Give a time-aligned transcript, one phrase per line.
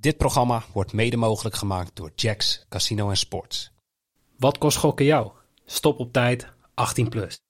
[0.00, 3.72] Dit programma wordt mede mogelijk gemaakt door Jacks Casino Sports.
[4.36, 5.30] Wat kost gokken jou?
[5.64, 7.40] Stop op tijd 18 plus.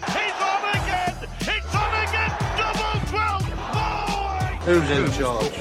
[0.00, 1.14] He's on again!
[1.40, 2.32] It's on again!
[2.56, 3.42] Double 12!
[3.74, 4.60] Oh!
[4.64, 5.58] Who's in charge?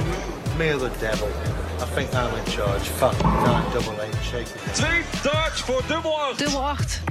[0.57, 1.27] Me or the devil?
[1.27, 2.83] I think I'm in charge.
[2.83, 4.73] Fuck, nine, double eight, shake it.
[4.73, 6.37] Twee darts voor dubbel 8.
[6.37, 7.01] Dubbel 8.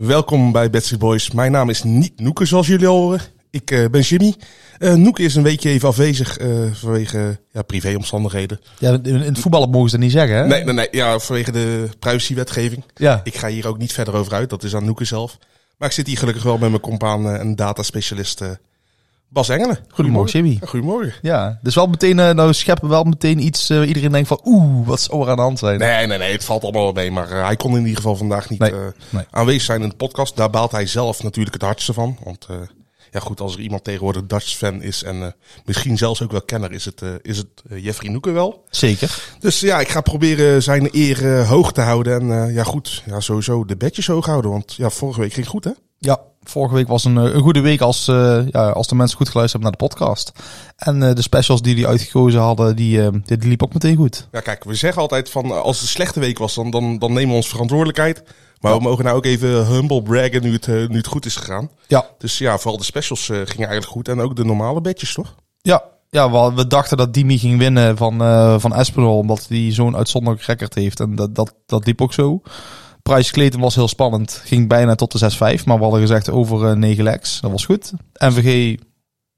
[0.00, 1.30] Welkom bij Betsy Boys.
[1.30, 3.20] Mijn naam is niet Noeke, zoals jullie al horen.
[3.50, 4.34] Ik eh, ben Jimmy.
[4.78, 8.60] Eh Noeke is een weekje even afwezig eh, vanwege ja, privéomstandigheden.
[8.78, 10.46] Ja, in het voetballen mogen ze dat niet zeggen, hè?
[10.46, 10.88] Nee, nee, nee.
[10.90, 12.84] Ja, vanwege de privacywetgeving.
[12.94, 13.20] Ja.
[13.24, 14.50] Ik ga hier ook niet verder over uit.
[14.50, 15.38] Dat is aan Noeke zelf.
[15.78, 18.42] Maar ik zit hier gelukkig wel met mijn compaan eh, en dataspecialist
[19.32, 19.78] Bas Engelen.
[19.88, 20.58] Goedemorgen, Jimmy.
[20.60, 21.12] Ja, Goedemorgen.
[21.22, 24.40] Ja, dus wel meteen, eh, nou scheppen we wel meteen iets, eh, iedereen denkt van,
[24.44, 25.78] oeh, wat zou er aan de hand zijn?
[25.78, 26.32] Nee, nee, nee.
[26.32, 27.10] Het valt allemaal wel mee.
[27.10, 28.72] Maar eh, hij kon in ieder geval vandaag niet Nee,
[29.08, 29.24] nee.
[29.30, 30.36] aanwezig zijn in de podcast.
[30.36, 32.18] Daar baalt hij zelf natuurlijk het hardste van.
[32.24, 32.46] Want
[33.10, 36.72] ja goed, als er iemand tegenwoordig Dutch fan is en misschien zelfs ook wel kenner,
[36.72, 38.64] is het, is het Jeffrey Noeken wel.
[38.70, 39.22] Zeker.
[39.40, 42.20] Dus ja, ik ga proberen zijn eer hoog te houden.
[42.30, 44.50] En ja goed, ja, sowieso de bedjes hoog houden.
[44.50, 45.70] Want ja, vorige week ging goed hè?
[45.98, 49.16] Ja, vorige week was een, eh, een goede week als, eh, ja, als de mensen
[49.16, 50.32] goed geluisterd hebben naar de podcast.
[50.76, 54.28] En eh, de specials die die uitgekozen hadden, die, die, die liep ook meteen goed.
[54.32, 57.12] Ja kijk, we zeggen altijd van als het een slechte week was, dan, dan, dan
[57.12, 58.22] nemen we ons verantwoordelijkheid.
[58.60, 61.70] Maar we mogen nou ook even humble braggen nu het, nu het goed is gegaan.
[61.86, 64.08] Ja, Dus ja, vooral de specials gingen eigenlijk goed.
[64.08, 65.34] En ook de normale bedjes toch?
[65.62, 65.82] ja.
[66.12, 70.44] Ja, we, dachten dat Dimi ging winnen van, eh van Espinol, omdat hij zo'n uitzonderlijk
[70.44, 71.00] record heeft.
[71.00, 72.42] En dat, dat, dat liep ook zo.
[73.02, 74.40] Prijs was heel spannend.
[74.44, 77.40] Ging bijna tot de 6-5, maar we hadden gezegd over eh 9 legs.
[77.40, 77.92] Dat was goed.
[78.18, 78.78] MVG,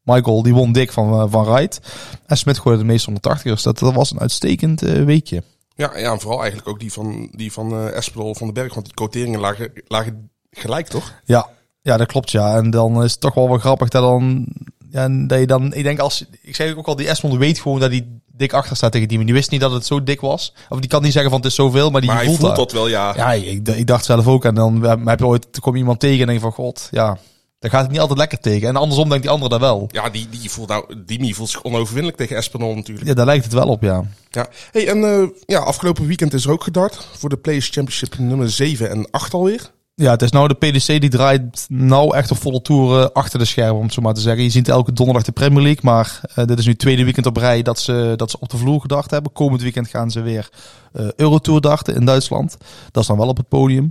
[0.02, 1.80] Michael, die won dik van, eh, van Wright.
[2.26, 3.62] En Smit gooide de meeste 180ers.
[3.62, 5.42] Dat, dat was een uitstekend eh, weekje.
[5.74, 8.74] Ja, ja, en vooral eigenlijk ook die van, die van eh Espedol van den Berg.
[8.74, 11.20] Want die quoteringen lagen, lagen gelijk toch?
[11.24, 11.48] Ja,
[11.82, 12.56] ja, dat klopt ja.
[12.56, 14.46] En dan is het toch wel wel grappig dat dan...
[14.92, 17.60] Ja, en dat je dan, ik denk als, ik zeg ook al, die Esmond weet
[17.60, 19.24] gewoon dat hij dik achter staat tegen Dimi.
[19.24, 20.54] Die wist niet dat het zo dik was.
[20.68, 22.56] Of die kan niet zeggen van het is zoveel, maar die maar hij voelt, dat.
[22.56, 23.12] dat wel, ja.
[23.16, 24.44] Ja, ik, ik dacht zelf ook.
[24.44, 27.18] En dan heb je ooit, kom je iemand tegen en denk je van, god, ja,
[27.58, 28.68] daar gaat het niet altijd lekker tegen.
[28.68, 29.88] En andersom denkt die andere dat wel.
[29.90, 33.06] Ja, die, die voelt nou, Dimi voelt zich onoverwinnelijk tegen Espinol natuurlijk.
[33.06, 34.04] Ja, daar lijkt het wel op, ja.
[34.30, 34.48] Ja.
[34.70, 38.50] Hey, en eh, ja, afgelopen weekend is er ook gedart voor de Players Championship nummer
[38.50, 39.70] 7 en 8 alweer.
[39.94, 43.44] Ja, het is nou de PDC die draait nou echt op volle toeren achter de
[43.44, 44.42] schermen, om zo maar te zeggen.
[44.42, 47.26] Je ziet elke donderdag de Premier League, maar eh, dit is nu het tweede weekend
[47.26, 49.32] op rij dat ze, dat ze op de vloer gedacht hebben.
[49.32, 50.48] Komend weekend gaan ze weer
[50.92, 52.56] eh Eurotour darten in Duitsland.
[52.90, 53.86] Dat is dan wel op het podium.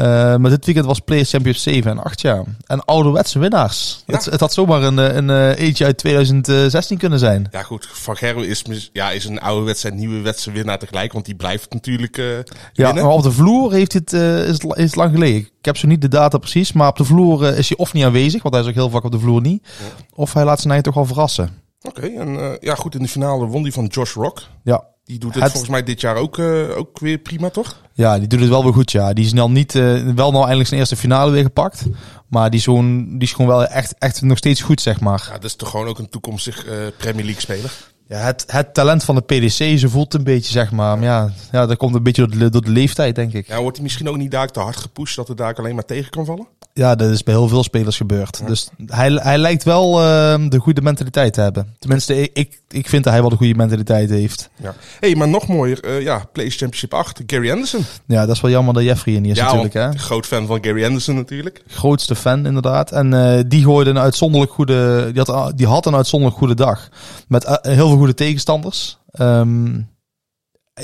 [0.00, 2.44] Eh, maar dit weekend was Players Championship 7 en 8 jaar.
[2.66, 4.02] En ouderwetse winnaars.
[4.06, 7.48] Het, het had zomaar een, eh, een eh, eentje uit 2016 kunnen zijn.
[7.50, 11.12] Ja goed, Van Gerwen is, ja, is een oude wedstrijd, nieuwe winnaar tegelijk.
[11.12, 12.26] Want die blijft natuurlijk eh
[12.72, 15.40] Ja, maar op de vloer heeft het, is, het, is het lang geleden.
[15.40, 18.04] Ik heb zo niet de data precies, maar op de vloer is hij of niet
[18.04, 19.68] aanwezig, want hij is ook heel vaak op de vloer niet.
[20.14, 21.50] Of hij laat zijn eigen toch wel verrassen.
[21.82, 24.42] Oké, en ja goed, in de finale won die van Josh Rock.
[24.64, 24.84] Ja.
[25.04, 27.80] Die doet het, Het- volgens mij dit jaar ook, eh, ook weer prima, toch?
[27.92, 29.12] ja, die doet het wel weer goed, ja.
[29.12, 29.82] Die is dan niet, eh,
[30.14, 31.82] wel nou eindelijk zijn eerste finale weer gepakt.
[32.28, 35.24] Maar die, zo'n, die is gewoon wel echt, echt nog steeds goed, zeg maar.
[35.26, 37.72] Ja, dat is toch gewoon ook een toekomstig eh, Premier League speler.
[38.10, 40.98] Ja, het, het talent van de PDC, ze voelt een beetje, zeg maar.
[40.98, 43.46] Maar ja, ja, dat komt een beetje door de, door de leeftijd, denk ik.
[43.46, 45.84] Ja, wordt hij misschien ook niet daar te hard gepusht dat het daar alleen maar
[45.84, 46.46] tegen kan vallen?
[46.72, 48.46] Ja, dat is bij heel veel spelers gebeurd.
[48.46, 51.76] Dus hij, hij lijkt wel eh, de goede mentaliteit te hebben.
[51.78, 54.50] Tenminste, ik, ik, ik vind dat hij wel de goede mentaliteit heeft.
[54.56, 54.74] Ja.
[55.00, 57.84] hey, maar nog mooier, eh, ja, Players Championship 8, Gary Anderson.
[58.06, 59.74] Ja, dat is wel jammer dat Jeffrey er niet is ja, natuurlijk.
[59.74, 59.92] Hè?
[59.92, 61.62] groot fan van Gary Anderson natuurlijk.
[61.66, 62.92] Grootste fan inderdaad.
[62.92, 65.10] En eh, die gooide een uitzonderlijk goede...
[65.12, 66.88] Die had, die had een uitzonderlijk goede dag.
[67.28, 68.98] Met eh, heel veel goede tegenstanders.
[69.10, 69.80] Ehm,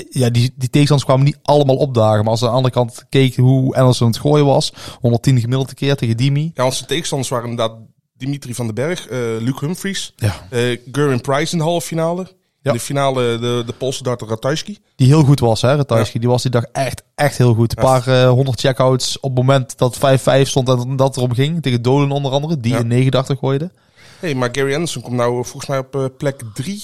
[0.09, 2.21] ja, die, die tegenstanders kwamen niet allemaal opdagen.
[2.23, 4.73] Maar als aan de andere kant keek hoe Anderson het gooien was...
[4.99, 6.51] 110 gemiddelde keer tegen Dimi.
[6.53, 7.77] Ja, zijn tegenstanders waren inderdaad
[8.17, 10.33] Dimitri van den Berg, eh Luke Humphries, Ja.
[10.49, 12.21] eh Gerwin Price in de halve finale.
[12.61, 12.71] Ja.
[12.71, 14.77] In de finale de, de Poolse darter Ratajski.
[14.95, 16.19] Die heel goed was, hè, Ratajski.
[16.19, 17.77] Die was die dag echt, echt heel goed.
[17.77, 19.99] Een paar eh, honderd checkouts op het moment dat 5-5
[20.41, 21.61] stond en dat erom ging.
[21.61, 23.71] Tegen Dolan onder andere, die in 89 gooide.
[24.19, 26.83] hey, maar Gary Anderson komt nou volgens mij op plek 3.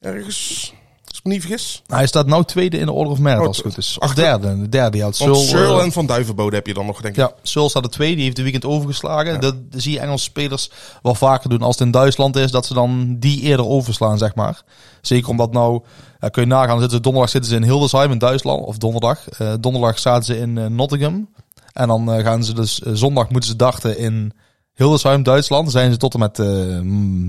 [0.00, 0.72] Ergens,
[1.08, 1.82] als ik me niet vergis.
[1.86, 3.96] Hij staat nou tweede in de Order of Merit Oh, als het goed is.
[3.98, 4.60] Of achter- derde.
[4.60, 5.06] De derde, ja.
[5.06, 7.20] Het Want Searle, Searle eh, en Van Duivenbode heb je dan nog, denk ik.
[7.20, 8.14] Ja, Searle staat er twee.
[8.14, 9.40] Die heeft de weekend overgeslagen.
[9.40, 10.70] Dat zie je Engelse spelers
[11.02, 11.62] wel vaker doen.
[11.62, 14.62] Als het in Duitsland is, dat ze dan die eerder overslaan, zeg maar.
[15.00, 15.82] Zeker omdat nou,
[16.20, 18.64] ja, kun je nagaan, zitten ze, donderdag zitten ze in Hildesheim in Duitsland.
[18.64, 19.28] Of donderdag.
[19.28, 21.28] Eh, donderdag zaten ze in eh, Nottingham.
[21.72, 24.32] En dan eh, gaan ze dus, eh, zondag moeten ze darten in
[24.80, 25.70] Hildesheim, Duitsland.
[25.70, 26.80] Zijn ze tot en met eh,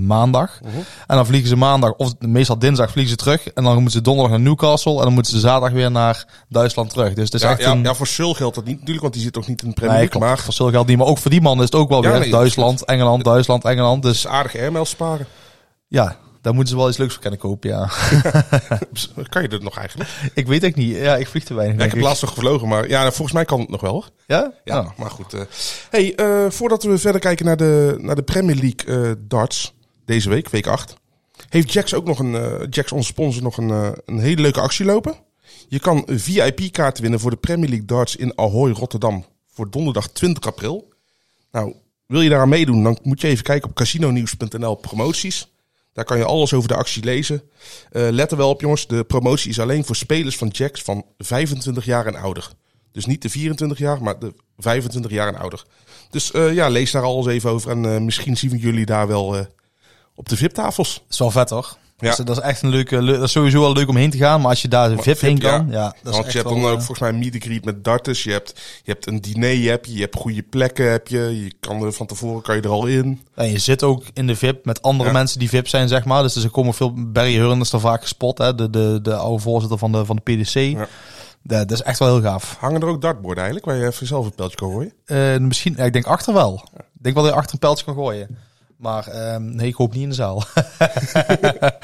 [0.06, 0.58] maandag.
[0.62, 0.76] Mhm.
[1.06, 3.48] En dan vliegen ze maandag, of meestal dinsdag vliegen ze terug.
[3.48, 4.96] En dan moeten ze donderdag naar Newcastle.
[4.96, 7.12] En dan moeten ze zaterdag weer naar Duitsland terug.
[7.14, 7.82] Dus het is Ja, echt ja, een...
[7.82, 9.94] ja, voor Sul geldt dat niet natuurlijk, want die zit toch niet in de Premier
[9.96, 10.20] Nee, League.
[10.20, 10.26] klopt.
[10.36, 10.98] Maar Voor Sul geldt niet.
[10.98, 13.64] Maar ook voor die man is het ook wel Ja, weer nee, Duitsland, Engeland, Duitsland,
[13.64, 14.02] Engeland.
[14.02, 15.26] Dus aardig airmail sparen.
[15.88, 17.90] ja, daar moeten ze wel iets leuks voor kunnen kopen, ja.
[19.28, 20.10] Kan je dat nog eigenlijk?
[20.34, 20.96] ik weet het niet.
[20.96, 23.44] Ja, ik vlieg te weinig, Ja, ik heb laatst nog gevlogen, maar ja, volgens mij
[23.44, 24.04] kan het nog wel.
[24.26, 24.52] Ja?
[24.64, 24.98] Ja, Oh.
[24.98, 25.32] maar goed.
[25.34, 25.40] eh.
[25.90, 29.74] hey, eh, voordat we verder kijken naar de, naar de Premier League eh, darts
[30.04, 30.94] deze week, week 8,
[31.48, 35.14] heeft Jax ook nog een, Jax onze sponsor, nog een, een hele leuke actie lopen.
[35.68, 40.46] Je kan VIP-kaarten winnen voor de Premier League darts in Ahoy, Rotterdam, voor donderdag 20
[40.46, 40.92] april.
[41.52, 41.74] Nou,
[42.06, 45.51] wil je daaraan meedoen, dan moet je even kijken op casinonieuws.nl promoties.
[45.92, 47.42] Daar kan je alles over de actie lezen.
[47.90, 48.86] Eh, let er wel op, jongens.
[48.86, 52.50] De promotie is alleen voor spelers van Jacks van 25 jaar en ouder.
[52.92, 55.64] Dus niet de 24 jaar, maar de 25 jaar en ouder.
[56.10, 57.70] Dus eh, ja, lees daar alles even over.
[57.70, 59.46] En eh, misschien zien we jullie daar wel
[60.14, 61.04] op de VIP-tafels.
[61.08, 61.76] Is wel vet, hoor.
[62.02, 62.08] Ja.
[62.08, 63.02] Dat, is, dat is echt een leuke...
[63.02, 64.40] leu- Dat is sowieso wel leuk om heen te gaan.
[64.40, 65.50] Maar als je daar een VIP heen ja.
[65.58, 65.68] kan...
[65.70, 67.36] Ja, dat is Want echt je hebt wel, dan ook eh, volgens mij een meet
[67.44, 68.22] greet met darters.
[68.22, 70.90] Je hebt, je hebt een diner, je, je hebt goede plekken.
[70.90, 73.20] Heb je, je kan er van tevoren kan je er al in.
[73.34, 75.14] En je zit ook in de VIP met andere Ja.
[75.16, 76.22] mensen die VIP zijn, zeg maar.
[76.22, 76.92] Dus er komen veel...
[76.96, 78.54] Barry Hearn is er vaak gespot, hè.
[78.54, 80.54] De, de, de oude voorzitter van de, van de PDC.
[80.54, 80.88] Ja.
[81.42, 82.56] Dat, is echt wel heel gaaf.
[82.60, 84.92] Hangen er ook dartborden eigenlijk, waar je even zelf een pijltje kan gooien?
[85.04, 85.76] Eh, misschien...
[85.78, 86.64] Ik denk achter wel.
[86.76, 88.38] Ik denk wel dat je achter een pijltje kan gooien.
[88.82, 90.44] Maar ehm, nee, ik hoop niet in de zaal.
[90.78, 91.74] ja,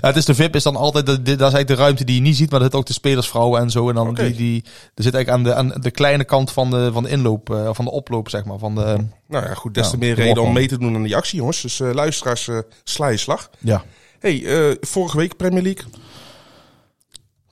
[0.08, 2.14] het is de VIP is dan altijd, de, de- dat is eigenlijk de ruimte die
[2.14, 3.88] je niet ziet, maar dat zit ook de spelersvrouwen en zo.
[3.88, 4.64] En dan die, die,
[4.94, 7.68] er zit eigenlijk aan de, aan de kleine kant van de, van de inloop, eh,
[7.72, 8.58] van de oploop, zeg maar.
[8.58, 8.96] Van de,
[9.28, 11.38] Nou ja, goed, des te meer de reden om mee te doen aan die actie,
[11.38, 11.60] jongens.
[11.60, 13.50] Dus eh, luisteraars, eh, sla je slag.
[13.58, 13.84] ja.
[14.18, 15.84] hey, vorige week Premier League.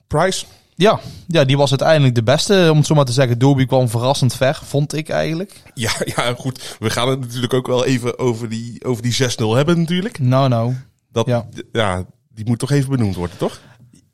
[0.07, 0.45] Price.
[0.75, 3.39] Ja, ja, die was uiteindelijk de beste, om het zo maar te zeggen.
[3.39, 5.61] Dobie kwam verrassend ver, vond ik eigenlijk.
[5.73, 6.75] Ja, ja, goed.
[6.79, 9.25] We gaan het natuurlijk ook wel even over die, over die 6-0
[9.55, 10.19] hebben natuurlijk.
[10.19, 10.73] Nou, nou.
[11.11, 11.45] Dat, Ja.
[11.71, 12.03] ja.
[12.29, 13.59] die moet toch even benoemd worden, toch?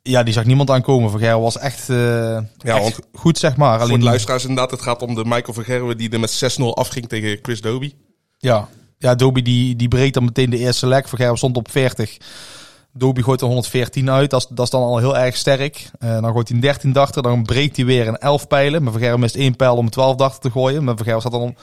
[0.02, 1.10] Ja, die zag niemand aankomen.
[1.12, 2.46] Van Gerwen was echt, eh, echt
[2.82, 3.74] want- goed, zeg maar.
[3.78, 6.32] Voor Alleen, de luisteraars inderdaad, het gaat om de Michael van Gerwen die er met
[6.32, 7.94] 6-0 afging tegen Chris Doby.
[8.38, 8.68] Ja,
[8.98, 11.08] ja Dobie die, die breekt dan meteen de eerste lek.
[11.08, 12.18] Van Gerwen stond op 40.
[12.94, 14.30] Dobie gooit er 114 uit.
[14.30, 15.90] Dat is, dat is dan al heel erg sterk.
[16.00, 17.24] Eh, dan gooit hij een 13 dachter.
[17.24, 18.84] Dan breekt hij weer een 11 pijlen.
[18.84, 20.84] Maar Van Gerwen mist één pijl om een 12 dachter te gooien.
[20.84, 21.56] Maar Van Gerwen staat dan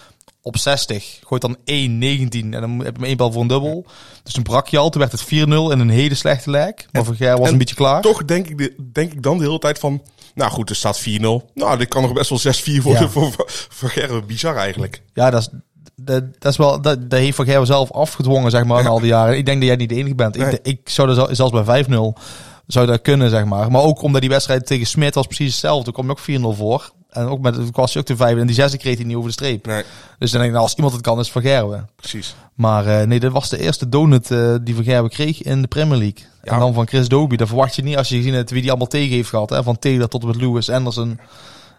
[0.42, 1.18] op 60.
[1.24, 2.54] Gooit dan 1, 19.
[2.54, 3.86] En dan heb je één pijl voor een dubbel.
[4.22, 4.90] Dus toen brak je al.
[4.90, 5.26] Toen werd het 4-0
[5.72, 6.86] in een hele slechte lek.
[6.92, 8.02] Maar Van Gerwen was en een beetje klaar.
[8.02, 10.02] Toch denk ik, de- denk ik dan de hele tijd van...
[10.34, 11.02] Nou goed, er staat 4-0.
[11.54, 13.30] Nou, dit kan nog best wel 6-4 worden Ja.
[13.68, 14.26] voor Gerwen.
[14.26, 15.02] Bizar eigenlijk.
[15.14, 15.48] Ja, dat is,
[15.96, 18.88] dat, dat is wel, dat, dat heeft Van Gerwen zelf afgedwongen, zeg maar, Ja.
[18.88, 19.36] al die jaren.
[19.36, 20.36] Ik denk dat jij niet de enige bent.
[20.36, 20.50] Nee.
[20.52, 22.12] Ik, ik zou er zel- zelfs bij 5-0
[22.66, 23.70] zou dat kunnen, zeg maar.
[23.70, 25.84] Maar ook omdat die wedstrijd tegen Smit was precies hetzelfde.
[25.84, 26.90] Toen kwam je ook 4-0 voor.
[27.10, 29.28] En ook met, was hij ook de 5 en die zesde kreeg hij niet over
[29.28, 29.66] de streep.
[29.66, 29.82] Nee,
[30.18, 31.88] Dus dan denk ik, nou, als iemand het kan, is Van Gerwen.
[31.96, 32.34] precies.
[32.54, 35.68] Maar eh, nee, dat was de eerste donut eh, die Van Gerwen kreeg in de
[35.68, 36.24] Premier League.
[36.42, 36.52] Ja.
[36.52, 37.38] En dan van Chris Dobie.
[37.38, 39.50] Dat verwacht je niet als je gezien hebt wie die allemaal tegen heeft gehad.
[39.50, 39.62] Hè?
[39.62, 41.08] Van Taylor tot en met Lewis Anderson.
[41.10, 41.18] En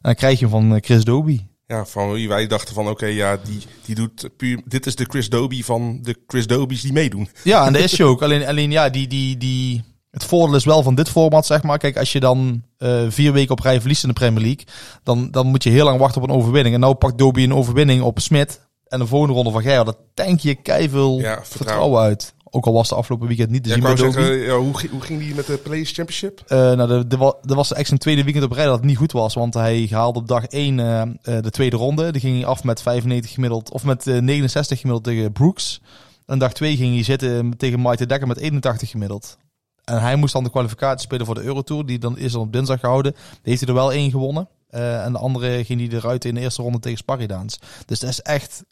[0.02, 1.48] dan krijg je hem van eh, Chris Dobie.
[1.68, 4.62] Ja, van wie wij dachten van oké, ja, die, die doet puur...
[4.66, 7.30] Dit is de Chris Doby van de Chris Dobies die meedoen.
[7.44, 8.22] Ja, en dat is je ook.
[8.22, 11.78] Alleen, alleen ja, die, die, die, het voordeel is wel van dit format, zeg maar.
[11.78, 14.66] Kijk, als je dan eh, vier weken op rij verliest in de Premier League,
[15.04, 16.76] dan, dan moet je heel lang wachten op een overwinning.
[16.76, 19.86] En nou pakt Dobie een overwinning op Smit en de volgende ronde van Gerard.
[19.86, 21.46] Dat tank je keiveel Ja, vertrouwen.
[21.46, 22.34] vertrouwen uit.
[22.58, 24.92] Ook al was de afgelopen weekend niet te Ja, zien ik zeggen, ja, hoe, ging-
[24.92, 26.42] hoe ging die met de Players Championship?
[26.48, 28.98] Eh, nou, de, de, er was echt zijn tweede weekend op rij dat het niet
[28.98, 29.34] goed was.
[29.34, 31.10] Want hij haalde op dag 1 eh, eh,
[31.44, 32.12] de tweede ronde.
[32.12, 33.72] Die ging hij af met 95 gemiddeld.
[33.72, 35.82] Of met eh, 69 gemiddeld tegen Brooks.
[36.26, 39.38] En dag 2 ging hij zitten tegen Maite Dekker met 81 gemiddeld.
[39.84, 41.86] En hij moest dan de kwalificatie spelen voor de Eurotour.
[41.86, 43.12] Die dan is dan op dinsdag gehouden.
[43.12, 44.48] Die heeft hij er wel één gewonnen.
[44.70, 47.60] En de andere ging hij eruit in de eerste ronde tegen Sparridaans.
[47.86, 48.64] Dus dat is echt...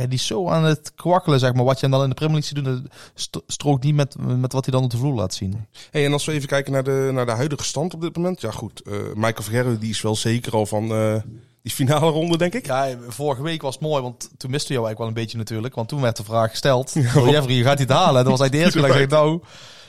[0.00, 1.64] Ja, die is zo aan het kwakkelen, zeg maar.
[1.64, 2.88] Wat je dan in de Premier League ziet doen,
[3.30, 5.66] dat strookt niet met, met wat hij dan op de vloer laat zien.
[5.90, 8.40] Hey, en als we even kijken naar de, naar de huidige stand op dit moment.
[8.40, 11.16] Ja goed, eh, Michael van Gerwen die is wel zeker al van eh,
[11.62, 12.66] die finale ronde, denk ik.
[12.66, 15.38] Ja, vorige week was het mooi, want toen miste je jou eigenlijk wel een beetje
[15.38, 15.74] natuurlijk.
[15.74, 18.24] Want toen werd de vraag gesteld, door Jeffrey, je gaat niet halen.
[18.24, 19.40] Dat was eigenlijk de eerste keer dat nou,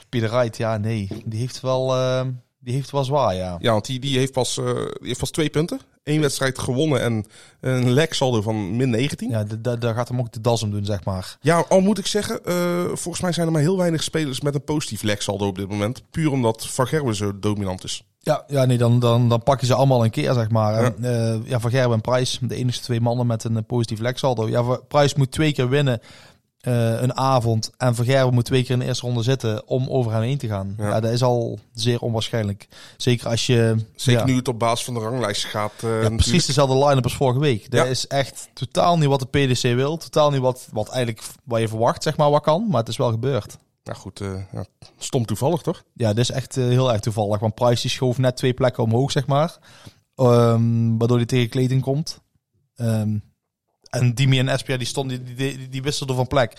[0.09, 2.25] Pieter Wright, ja nee, die heeft wel, eh,
[2.59, 3.57] die heeft wel zwaar, ja.
[3.59, 5.79] Ja, want die, die, heeft pas, die heeft pas twee punten.
[6.03, 7.25] Eén wedstrijd gewonnen en
[7.59, 9.29] een lek saldo van min 19.
[9.29, 9.45] Ja.
[9.61, 11.37] Ja, daar gaat hem ook de das om doen, zeg maar.
[11.69, 14.63] al moet ik zeggen, eh, volgens mij zijn er maar heel weinig spelers met een
[14.63, 16.03] positief lek saldo op dit moment.
[16.11, 18.03] Puur omdat Van Gerwen zo dominant is.
[18.19, 20.83] Ja, ja nee, dan, dan, dan pak je ze allemaal een keer, zeg maar.
[20.83, 23.99] En, eh, ja, Van Gerwen en Price, de enige twee mannen met een eh, positief
[23.99, 24.49] leksaldo.
[24.49, 25.99] Ja, Price moet twee keer winnen
[26.61, 29.89] eh, een avond en Van Gerwen moet twee keer in de eerste ronde zitten om
[29.89, 30.73] over hem heen te gaan.
[30.77, 30.87] Ja.
[30.87, 32.67] Ja, dat is al zeer onwaarschijnlijk.
[32.97, 33.75] Zeker als je...
[33.95, 35.71] Zeker ja, nu het op basis van de ranglijst gaat.
[35.83, 37.71] eh, ja, precies dezelfde line-up als vorige week.
[37.71, 39.97] Dat is echt totaal niet wat de PDC wil.
[39.97, 42.67] Totaal niet wat, wat eigenlijk wat je verwacht, zeg maar, wat kan.
[42.69, 43.57] Maar het is wel gebeurd.
[43.83, 44.65] Nou goed, ja,
[44.97, 45.83] stom toevallig toch?
[45.93, 47.39] Ja, dit is echt heel erg toevallig.
[47.39, 49.57] Want Price die schoof net twee plekken omhoog, zeg maar.
[50.15, 52.19] Ehm, waardoor hij tegen Clayton komt.
[52.75, 53.17] Ehm,
[53.91, 56.53] en Dimi en Espia die, stonden, die, die, wisselden van plek.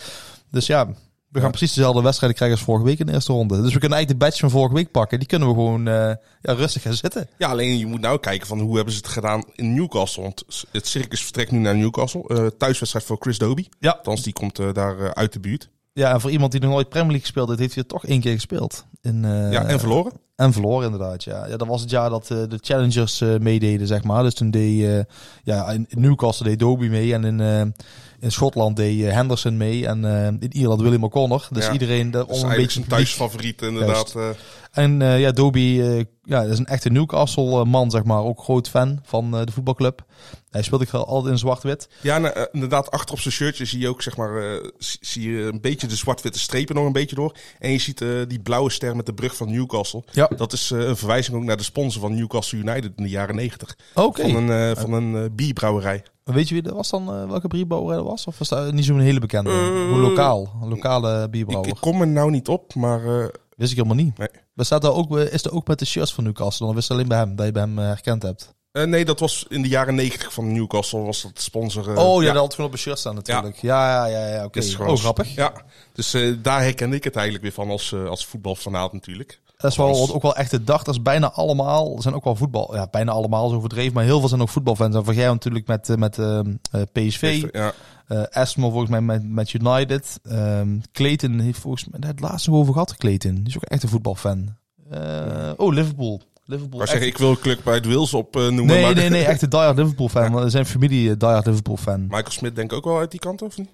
[0.50, 0.88] Dus ja,
[1.28, 3.62] we gaan precies dezelfde wedstrijden krijgen als vorige week in de eerste ronde.
[3.62, 5.18] Dus we kunnen eigenlijk de badge van vorige week pakken.
[5.18, 7.28] Die kunnen we gewoon eh, ja, rustig gaan zitten.
[7.38, 10.22] Ja, alleen je moet nou kijken van hoe hebben ze het gedaan in Newcastle.
[10.22, 12.28] Want het circus vertrekt nu naar Newcastle.
[12.28, 13.68] Eh, thuiswedstrijd voor Chris Dobie.
[13.78, 13.90] Ja.
[13.90, 15.70] Althans, die komt eh, daar uit de buurt.
[15.94, 18.06] Ja, en voor iemand die nog nooit Premier League gespeeld heeft, heeft hij er toch
[18.06, 18.86] één keer gespeeld.
[19.00, 20.12] In, eh, ja, en verloren.
[20.36, 21.46] En verloren inderdaad, ja.
[21.46, 21.56] ja.
[21.56, 24.22] Dat was het jaar dat eh, de Challengers eh, meededen, zeg maar.
[24.22, 25.06] Dus toen deed,
[25.44, 27.40] ja, in Newcastle deed Dobie mee en in,
[28.20, 29.86] in Schotland deed Henderson mee.
[29.86, 30.04] En
[30.40, 31.48] in Ierland William O'Connor.
[31.50, 31.72] Dus Ja.
[31.72, 34.14] iedereen de, Dat is om een eigenlijk beetje zijn thuisfavoriet inderdaad.
[34.72, 34.84] Eh.
[34.84, 38.22] En eh, ja, Dobie eh, ja, is een echte Newcastle-man, zeg maar.
[38.22, 40.04] Ook groot fan van eh, de voetbalclub.
[40.50, 41.88] Hij speelde ik altijd in zwart-wit.
[42.00, 45.30] Ja, nou, eh, inderdaad, achter op zijn shirtje zie je ook zeg maar, eh, zie-
[45.30, 47.34] je een beetje de zwart-witte strepen nog een beetje door.
[47.58, 50.02] En je ziet eh, die blauwe ster met de brug van Newcastle.
[50.10, 50.30] Ja.
[50.36, 53.34] Dat is eh, een verwijzing ook naar de sponsor van Newcastle United in de jaren
[53.34, 53.76] negentig.
[53.94, 54.22] Oké.
[54.22, 56.02] Van een, eh, van een eh, bierbrouwerij.
[56.24, 57.08] Weet je wie dat was dan?
[57.14, 58.26] eh, welke bierbrouwer dat was?
[58.26, 59.50] Of was dat niet zo'n hele bekende?
[59.50, 60.52] Eh, Hoe lokaal?
[60.62, 61.70] Een lokale Ik, bierbrouwer.
[61.70, 63.26] ik kom er nou niet op, maar eh,
[63.56, 64.18] Wist ik helemaal niet.
[64.18, 64.28] Nee.
[64.52, 66.66] We staat daar ook, is er ook met de shirts van Newcastle?
[66.66, 68.54] Dan wist alleen bij hem, dat je bij hem eh, herkend hebt.
[68.72, 71.90] eh, nee, dat was in de jaren negentig van Newcastle was dat sponsor.
[71.96, 73.56] eh, oh ja, dat had gewoon op een shirt staan natuurlijk.
[73.56, 74.58] Ja, ja, ja, ja oké.
[74.58, 75.34] is gewoon Oh, grappig.
[75.34, 75.52] Ja,
[75.92, 79.40] dus daar herkende ik het eigenlijk weer van als, als voetbalfanaat natuurlijk.
[79.56, 80.82] Dat is wel Als- ook wel echt de dag.
[80.82, 81.96] Dat is bijna allemaal.
[82.02, 82.74] Zijn ook wel voetbal.
[82.74, 83.94] Ja, bijna allemaal zo overdreven.
[83.94, 84.94] Maar heel veel zijn ook voetbalfans.
[84.94, 86.18] En van jij natuurlijk met, met
[86.92, 87.48] PSV.
[87.52, 87.72] Ja,
[88.12, 90.20] eh Asmo volgens mij met, met United.
[90.22, 92.96] Ehm Clayton heeft volgens mij het laatst nog over gehad.
[92.96, 93.34] Clayton.
[93.34, 94.54] Die is ook echt een voetbalfan.
[94.90, 96.20] Eh, oh, Liverpool.
[96.44, 96.80] Liverpool.
[96.80, 98.66] echt- zeggen, ik wil club bij het Wils op eh, noemen.
[98.66, 99.24] Nee, maar nee, nee.
[99.24, 100.32] Echt een diehard Liverpool fan.
[100.32, 102.00] Want Zijn familie eh, diehard Liverpool fan.
[102.02, 103.68] Michael Smit denk ik ook wel uit die kant, of niet?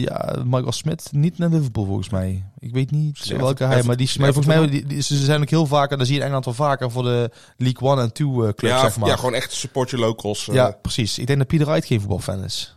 [0.00, 2.44] Ja, Michael Smit niet naar Liverpool volgens mij.
[2.58, 5.50] Ik weet niet welke hij, maar die, maar volgens mij die, die- ze zijn ook
[5.50, 8.12] heel vaak, en dat zie je in Engeland wel vaker voor de League One en
[8.12, 9.08] Two clubs, ja, zeg maar.
[9.08, 10.44] ja, gewoon echt support your locals.
[10.52, 11.18] Ja, precies.
[11.18, 12.76] Ik denk dat Pieter Wright geen voetbalfan is.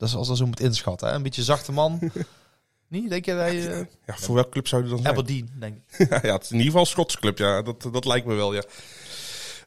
[0.00, 1.08] Dat is als dat zo moet inschatten.
[1.08, 1.14] Hè?
[1.14, 1.98] Een beetje zachte man.
[2.88, 3.08] niet?
[3.10, 3.86] Denk je dat je...
[4.06, 5.10] Ja, voor welke club zou je dan zijn?
[5.10, 6.08] Aberdeen, denk ik.
[6.24, 7.62] ja, het is in ieder geval een Schotse club, ja.
[7.62, 8.62] Dat, dat lijkt me wel, ja.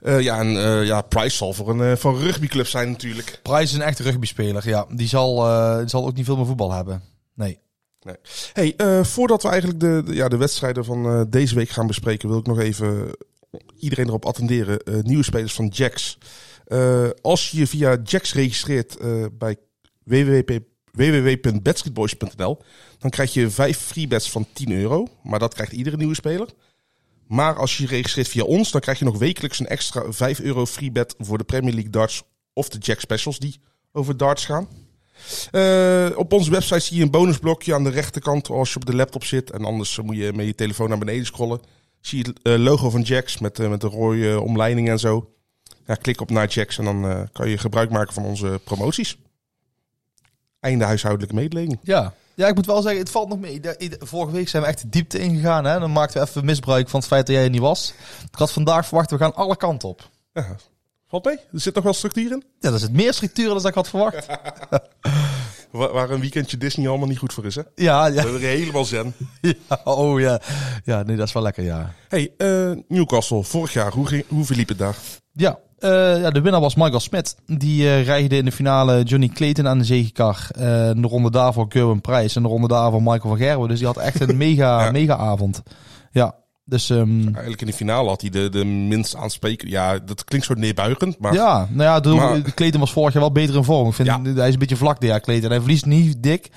[0.02, 3.40] Eh, ja, en eh, ja, Price zal voor een, eh, voor een rugbyclub zijn natuurlijk.
[3.44, 4.86] Price is een echte rugbyspeler, ja.
[4.90, 7.02] Die zal, eh, die zal ook niet veel meer voetbal hebben.
[7.34, 7.60] Nee.
[8.54, 11.88] Hey, eh, voordat we eigenlijk de, de- ja, de wedstrijden van eh, deze week gaan
[11.88, 13.12] bespreken, wil ik nog even
[13.80, 14.80] iedereen erop attenderen.
[14.80, 16.18] Eh, nieuwe spelers van Jax.
[16.66, 19.56] Eh, als je je via Jax registreert eh, bij
[20.03, 22.57] www.basketboys.nl,
[22.98, 25.07] dan krijg je vijf free bets van 10 euro.
[25.24, 26.50] Maar dat krijgt iedere nieuwe speler.
[27.27, 30.39] Maar als je je registreert via ons, dan krijg je nog wekelijks een extra 5
[30.39, 33.60] euro free bet voor de Premier League darts of de Jack specials die
[33.91, 34.67] over darts gaan.
[35.51, 38.95] Eh, op onze website zie je een bonusblokje aan de rechterkant als je op de
[38.95, 39.51] laptop zit.
[39.51, 41.62] En anders moet je met je telefoon naar beneden scrollen.
[42.01, 45.29] Zie je het eh, logo van Jax met, eh, met de rode omleiding en zo.
[45.86, 49.17] Ja, klik op naar Jax en dan kan je gebruik maken van onze promoties.
[50.63, 51.79] Einde huishoudelijke mededeling.
[51.82, 52.13] Ja.
[52.36, 53.62] Ja, ik moet wel zeggen, het valt nog mee.
[54.00, 55.65] Vorige week zijn we echt de diepte ingegaan.
[55.65, 55.79] Hè?
[55.79, 57.93] Dan maakten we even misbruik van het feit dat jij er niet was.
[58.32, 60.10] Ik had vandaag verwacht, we gaan alle kanten op.
[60.34, 60.55] Ja,
[61.08, 61.36] valt mee.
[61.36, 62.43] Er zit nog wel structuur in.
[62.60, 64.25] Ja, dat is het meer structuur dan ik had verwacht.
[65.72, 67.62] Waar, een weekendje Disney allemaal niet goed voor is, hè?
[67.75, 69.13] Ja, We ja, hebben er helemaal zen.
[69.41, 69.79] ja.
[69.84, 70.41] Oh ja.
[70.84, 71.93] Ja, nee, dat is wel lekker, ja.
[72.08, 74.96] Hey, eh, Newcastle, vorig jaar, hoe, ging, hoe verliep het daar?
[75.32, 77.36] Ja, eh, ja, de winnaar was Michael Smit.
[77.46, 80.48] Die eh rijde in de finale Johnny Clayton aan de zegenkar.
[80.52, 80.62] Eh
[80.96, 83.68] de ronde daarvoor Gerwin Prijs en de ronde daarvoor Michael van Gerwen.
[83.70, 84.92] Dus die had echt een mega, Ja.
[84.92, 85.63] mega avond.
[86.12, 86.36] Ja,
[86.66, 89.70] dus ehm, Eigenlijk in de finale had hij de, de minst aanspreken.
[89.70, 93.13] Ja, dat klinkt zo neerbuigend, maar ja, nou ja, de, Maar- de Clayton was vorig
[93.13, 93.88] jaar wel beter in vorm.
[93.88, 94.22] Ik vind, Ja.
[94.22, 95.50] hij is een beetje vlak dit jaar Clayton.
[95.50, 96.50] Hij verliest niet dik,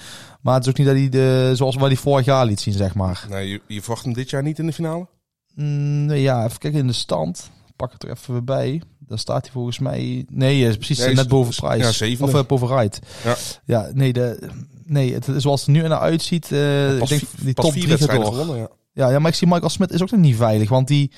[0.43, 2.75] maar het is ook niet dat hij de, zoals wat hij vorig jaar liet zien,
[2.75, 3.27] zeg maar.
[3.31, 5.07] nee, je, je verwacht hem dit jaar niet in de finale?
[5.55, 7.51] Mm, nee, ja, even kijken in de stand.
[7.77, 8.83] Pak het er even bij.
[9.09, 10.25] Daar staat hij volgens mij.
[10.31, 11.99] Nee, is precies Nee, net is- boven prijs.
[11.99, 12.17] ja.
[12.21, 12.99] Of uh, boven right.
[13.25, 13.37] Ja.
[13.65, 14.49] Ja, nee, de,
[14.85, 16.53] nee het, zoals het nu naar uitziet.
[16.53, 18.35] eh ik denk die top drie gaat wedstrijden door.
[18.35, 18.69] gewonnen, ja.
[18.93, 20.69] Ja, ja, maar ik zie Michael Smit is ook nog niet veilig.
[20.69, 21.13] Want die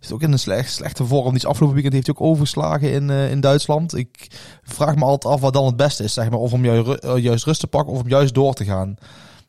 [0.00, 1.28] zit ook in een slecht, slechte vorm.
[1.28, 3.96] Die is afgelopen weekend heeft hij ook overgeslagen in, eh, in Duitsland.
[3.96, 4.26] Ik
[4.62, 6.12] vraag me altijd af wat dan het beste is.
[6.12, 6.64] Zeg maar, of om
[7.18, 8.90] juist rust te pakken of om juist door te gaan.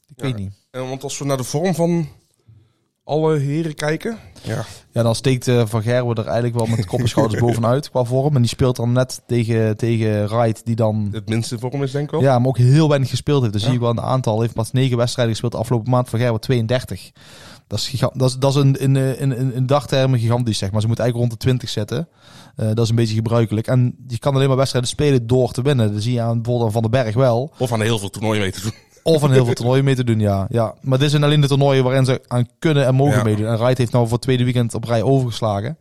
[0.07, 0.23] Ik Ja.
[0.25, 0.51] weet niet.
[0.71, 2.07] En want als we naar de vorm van
[3.03, 4.17] alle heren kijken.
[4.41, 7.41] Ja, Ja, dan steekt eh, Van Gerwen er eigenlijk wel met de kop en schouders
[7.45, 8.35] bovenuit qua vorm.
[8.35, 11.09] En die speelt dan net tegen, tegen Wright, die dan...
[11.11, 12.21] het minste voor hem is denk ik wel.
[12.21, 13.53] Ja, maar ook heel weinig gespeeld heeft.
[13.53, 13.67] Dus Ja.
[13.67, 14.41] zie je wel een aantal.
[14.41, 16.09] Heeft pas negen wedstrijden gespeeld de afgelopen maand.
[16.09, 17.11] Van Gerwen 32.
[17.67, 20.71] Dat is, giga- dat is, dat is een, in, in, in, in dagtermen gigantisch, zeg
[20.71, 20.81] maar.
[20.81, 22.07] Ze moeten eigenlijk rond de 20 zetten.
[22.55, 23.67] Eh, dat is een beetje gebruikelijk.
[23.67, 25.93] En je kan alleen maar wedstrijden spelen door te winnen.
[25.93, 27.53] Dat zie je aan bijvoorbeeld aan Van den Berg wel.
[27.57, 28.73] Of aan heel veel toernooien mee te doen.
[29.03, 30.47] Of aan heel veel toernooien mee te doen, ja.
[30.49, 30.75] ja.
[30.81, 33.23] Maar dit zijn alleen de toernooien waarin ze aan kunnen en mogen Ja.
[33.23, 33.45] meedoen.
[33.45, 35.77] En Wright heeft nou voor het tweede weekend op rij overgeslagen.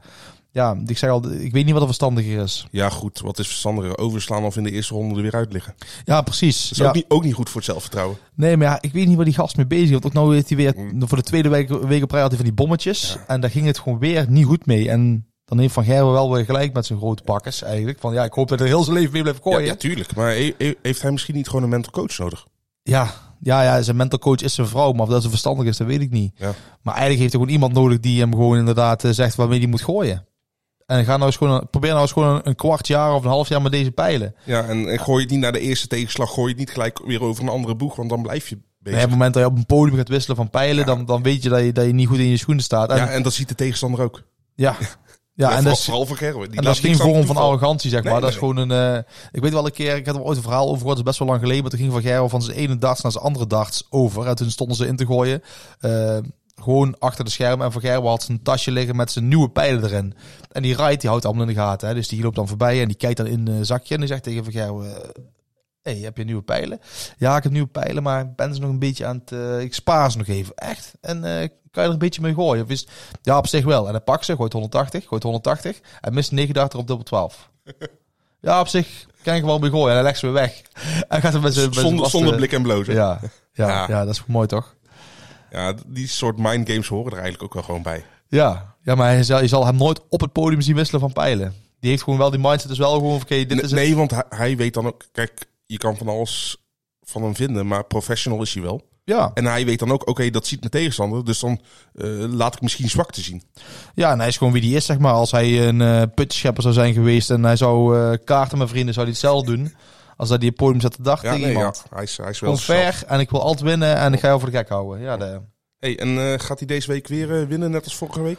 [0.51, 2.67] Ja, ik zeg al, ik weet niet wat er verstandiger is.
[2.71, 3.99] Ja goed, wat is verstandiger?
[3.99, 5.75] Overslaan of in de eerste ronde er weer uit liggen.
[5.79, 6.71] Dat Ja, precies.
[6.71, 6.87] is ja.
[6.89, 8.17] ook, niet, ook niet goed voor het zelfvertrouwen.
[8.35, 9.91] Nee, maar ja, ik weet niet waar die gast mee bezig is.
[9.91, 12.37] Want ook nou heeft hij weer, voor de tweede week, week op rij had hij
[12.39, 13.17] van die bommetjes.
[13.27, 14.91] En daar ging het gewoon weer niet goed mee.
[14.91, 17.99] En dan heeft Van Gerwen wel weer gelijk met zijn grote pakkers eigenlijk.
[18.01, 19.67] Van ja, ik hoop dat hij heel zijn leven mee blijft Ja, gooien.
[19.67, 20.15] ja, tuurlijk.
[20.15, 22.47] Maar he- he- heeft hij misschien niet gewoon een mental coach nodig?
[22.83, 23.11] Ja,
[23.41, 25.87] ja, ja, zijn mental coach is zijn vrouw, maar of dat ze verstandig is, dat
[25.87, 26.33] weet ik niet.
[26.37, 26.53] Ja.
[26.83, 29.69] Maar eigenlijk heeft hij gewoon iemand nodig die hem gewoon inderdaad eh, zegt waarmee hij
[29.69, 30.27] moet gooien.
[30.87, 33.49] En ga nou eens gewoon, probeer nou eens gewoon een, kwart jaar of een half
[33.49, 34.35] jaar met deze pijlen.
[34.45, 36.71] Ja, en, en gooi je het niet naar de eerste tegenslag, gooi je het niet
[36.71, 38.99] gelijk weer over een andere boeg, want dan blijf je bezig.
[38.99, 41.43] op het moment dat je op een podium gaat wisselen van pijlen, dan, dan weet
[41.43, 42.91] je dat, je dat je niet goed in je schoenen staat.
[42.91, 44.23] En, ja, en dat ziet de tegenstander ook.
[44.55, 44.77] ja.
[45.35, 46.49] Ja, en dat is, vooral Gerwen.
[46.49, 48.13] Die En dat is geen vorm van arrogantie, zeg maar.
[48.13, 48.97] Nee, dat is nee, gewoon een...
[48.97, 51.05] eh, ik weet wel een keer, ik had er ooit een verhaal over gehoord, dat
[51.07, 51.63] is best wel lang geleden.
[51.63, 54.27] Maar toen ging Van Gerwen van zijn ene darts naar zijn andere darts over.
[54.27, 55.43] En toen stonden ze in te gooien.
[55.81, 56.19] eh,
[56.63, 57.67] gewoon achter de schermen.
[57.67, 60.15] En Van Gerwen had zijn tasje liggen met zijn nieuwe pijlen erin.
[60.51, 61.89] En die rijdt, die houdt allemaal in de gaten.
[61.89, 61.95] Hè.
[61.95, 63.95] Dus die loopt dan voorbij en die kijkt dan in een zakje.
[63.95, 64.95] En die zegt tegen Van Gerwen...
[65.83, 66.81] hey, heb je nieuwe pijlen?
[67.19, 69.33] Ja, ik heb nieuwe pijlen, maar ik ben ze nog een beetje aan het...
[69.33, 70.55] eh, ik spaar ze nog even.
[70.55, 70.93] Echt?
[71.01, 72.65] En eh, kan je er een beetje mee gooien?
[72.65, 72.87] Of is,
[73.23, 73.87] ja, op zich wel.
[73.87, 75.81] En hij pakt ze, gooit 180, gooit 180.
[76.01, 77.51] Hij mist 9 darter op dubbel 12.
[78.41, 79.89] Ja, op zich kan ik er wel mee gooien.
[79.89, 80.63] En hij legt ze weer weg.
[81.09, 81.73] Hij gaat er met zijn...
[81.75, 82.95] Zonder, zonder blik en blozen.
[82.95, 83.19] Ja.
[83.23, 83.85] Ja, ja, Ja.
[83.89, 84.05] ja.
[84.05, 84.75] dat is mooi toch?
[85.87, 88.05] die soort mindgames horen er eigenlijk ook wel gewoon bij.
[88.29, 91.13] Ja, ja maar hij zal, je zal hem nooit op het podium zien wisselen van
[91.13, 91.55] pijlen.
[91.81, 93.73] Die heeft gewoon wel die mindset, dus wel gewoon oké, dit Nee, is het.
[93.81, 95.03] nee, want hij, hij weet dan ook...
[95.13, 96.57] Kijk, je kan van alles
[97.01, 98.91] van hem vinden, maar professional is hij wel.
[99.05, 99.31] Ja.
[99.35, 101.61] En hij weet dan ook, oké, dat ziet mijn tegenstander, dus dan
[101.95, 103.43] eh, laat ik misschien zwak te zien.
[103.95, 105.13] ja, en hij is gewoon wie die is, zeg maar.
[105.13, 108.95] Als hij een eh putschepper zou zijn geweest en hij zou eh, kaarten met vrienden,
[108.95, 109.75] zou hij hetzelfde doen.
[110.17, 111.85] Als hij die op het podium zet te dag Ja, tegen nee, ja, iemand.
[111.95, 114.41] hij is, hij is wel fair en ik wil altijd winnen en ik ga jou
[114.41, 115.01] voor de gek houden.
[115.01, 115.41] Ja, de,
[115.79, 118.39] Hey, en gaat hij deze week weer winnen, net als vorige week?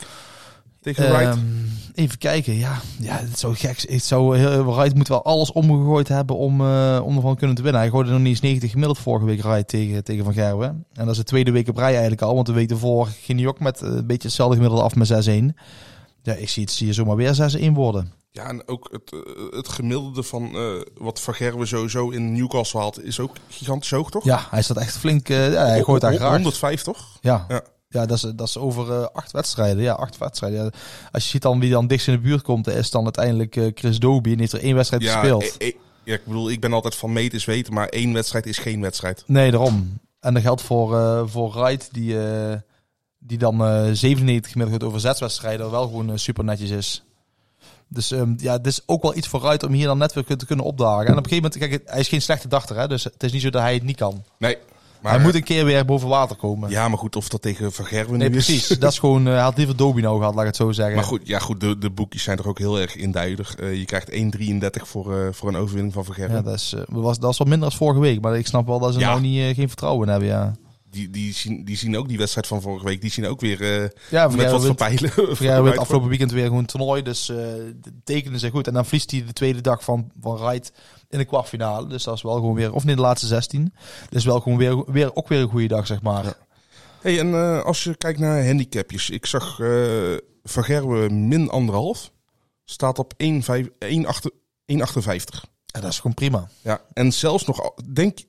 [0.83, 1.35] Tegen Wright?
[1.35, 1.39] Ehm,
[1.93, 2.81] even kijken, ja.
[2.99, 7.01] Ja, het zou gek Het zou heel, Wright moet wel alles omgegooid hebben om, eh,
[7.03, 7.81] om ervan kunnen te winnen.
[7.81, 10.85] Hij gooide nog niet eens 90 gemiddeld vorige week Wright tegen, tegen Van Gerwen.
[10.93, 12.33] En dat is de tweede week op rij eigenlijk al.
[12.35, 15.07] Want de week ervoor ging hij ook met eh, een beetje hetzelfde gemiddelde af met
[15.07, 15.57] 6-1.
[16.21, 18.11] Ja, ik zie het zie je zomaar weer 6-1 worden.
[18.31, 20.57] Ja, en ook het, eh, het gemiddelde van
[20.97, 24.23] wat Van Gerwen sowieso in Newcastle haalt, is ook gigantisch hoog, toch?
[24.23, 25.27] Ja, hij staat echt flink.
[25.27, 26.31] ja, hij gooit daar graag.
[26.31, 27.17] 105, toch?
[27.21, 27.45] Ja.
[27.47, 27.63] Ja.
[27.93, 29.83] Ja, dat is, dat is over eh, acht wedstrijden.
[29.83, 30.63] Ja, acht wedstrijden.
[30.63, 30.69] Ja,
[31.11, 33.71] als je ziet dan wie dan dichtst in de buurt komt, is dan uiteindelijk eh,
[33.75, 34.31] Chris Doby.
[34.31, 35.57] En heeft er één wedstrijd gespeeld.
[35.57, 38.57] eh, ja, ik bedoel, ik ben altijd van meten is weten, maar één wedstrijd is
[38.57, 39.23] geen wedstrijd.
[39.27, 39.99] Nee, daarom.
[40.19, 42.55] En dat geldt voor, eh voor Wright, die, eh,
[43.19, 47.03] die dan eh 97 gemiddeld over zes wedstrijden, wel gewoon super netjes is.
[47.87, 50.37] Dus ehm, ja, het is ook wel iets voor Wright om hier dan net weer
[50.37, 51.05] te kunnen opdagen.
[51.05, 53.31] En op een gegeven moment, kijk, hij is geen slechte dachter, hè, dus het is
[53.31, 54.23] niet zo dat hij het niet kan.
[54.37, 54.57] Nee,
[55.03, 56.69] maar hij moet een keer weer boven water komen.
[56.69, 58.45] Ja, maar goed, of dat tegen Van Gerwen nee, nu is.
[58.45, 58.67] precies.
[58.79, 60.95] dat is gewoon, eh, hij had liever Doby nou gehad, laat ik het zo zeggen.
[60.95, 63.55] Maar goed, ja, goed de, de boekjes zijn toch ook heel erg induidig.
[63.55, 66.35] Eh, je krijgt 1,33 voor, eh, voor een overwinning van Gerwen.
[66.35, 68.21] Ja, dat is, eh, dat was, dat was wat minder als vorige week.
[68.21, 69.07] Maar ik snap wel dat ze Ja.
[69.09, 70.53] nou niet, eh, geen vertrouwen hebben, ja.
[70.93, 73.01] Die, die, zien, die zien ook die wedstrijd van vorige week.
[73.01, 75.11] Die zien ook weer eh, Ja, met wat voor pijlen.
[75.39, 78.67] Ja, het afgelopen weekend weer gewoon een toernooi, dus de tekenen zijn goed.
[78.67, 80.71] En dan verliest hij de tweede dag van, van Wright
[81.09, 81.87] in de kwartfinale.
[81.87, 83.73] Dus dat is wel gewoon weer, of in de laatste 16.
[84.09, 86.35] Dus wel gewoon weer, weer, ook weer een goede dag, zeg maar.
[87.01, 89.09] Hey, en eh, als je kijkt naar handicapjes.
[89.09, 92.11] Ik zag eh Van Gerwen min anderhalf.
[92.65, 93.35] Staat op 1,5 1,58.
[95.65, 96.49] Ja, dat is gewoon prima.
[96.61, 98.19] Ja, en zelfs nog, denk,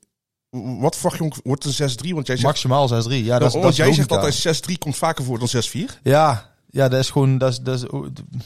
[0.79, 2.09] wat verwacht je, wordt een 6-3?
[2.09, 2.91] Want jij zegt, Maximaal 6-3.
[2.91, 6.01] Ja, dat is, dat want is jij zegt altijd 6-3 komt vaker voor dan 6-4.
[6.03, 7.89] Ja, ja, dat is gewoon, dat is, dat is,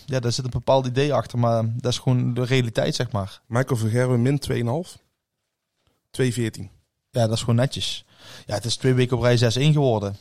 [0.05, 3.41] ja, daar zit een bepaald idee achter, maar dat is gewoon de realiteit, zeg maar.
[3.47, 4.41] Michael Van Gerwen min
[4.85, 4.97] 2,5.
[6.21, 6.69] 2,14.
[7.11, 8.05] Ja, dat is gewoon netjes.
[8.49, 9.39] Ja, het is twee weken op rij 6-1
[9.73, 10.15] geworden.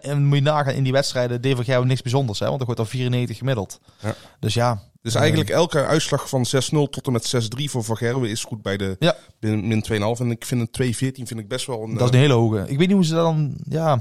[0.00, 2.66] En, moet je nagaan, in die wedstrijden deed Van Gerwen niks bijzonders, hè, want er
[2.66, 3.80] wordt al 94 gemiddeld.
[4.00, 4.14] Ja.
[4.40, 4.82] Dus ja.
[5.02, 8.62] Dus eigenlijk elke uitslag van 6-0 tot en met 6-3 voor Van Gerwen is goed
[8.62, 9.16] bij de Ja.
[9.40, 10.20] min, min 2,5.
[10.20, 11.94] En ik vind een 2,14 vind ik best wel een...
[11.94, 12.64] Dat is een hele hoge.
[12.66, 14.00] Ik weet niet hoe ze dan, ja,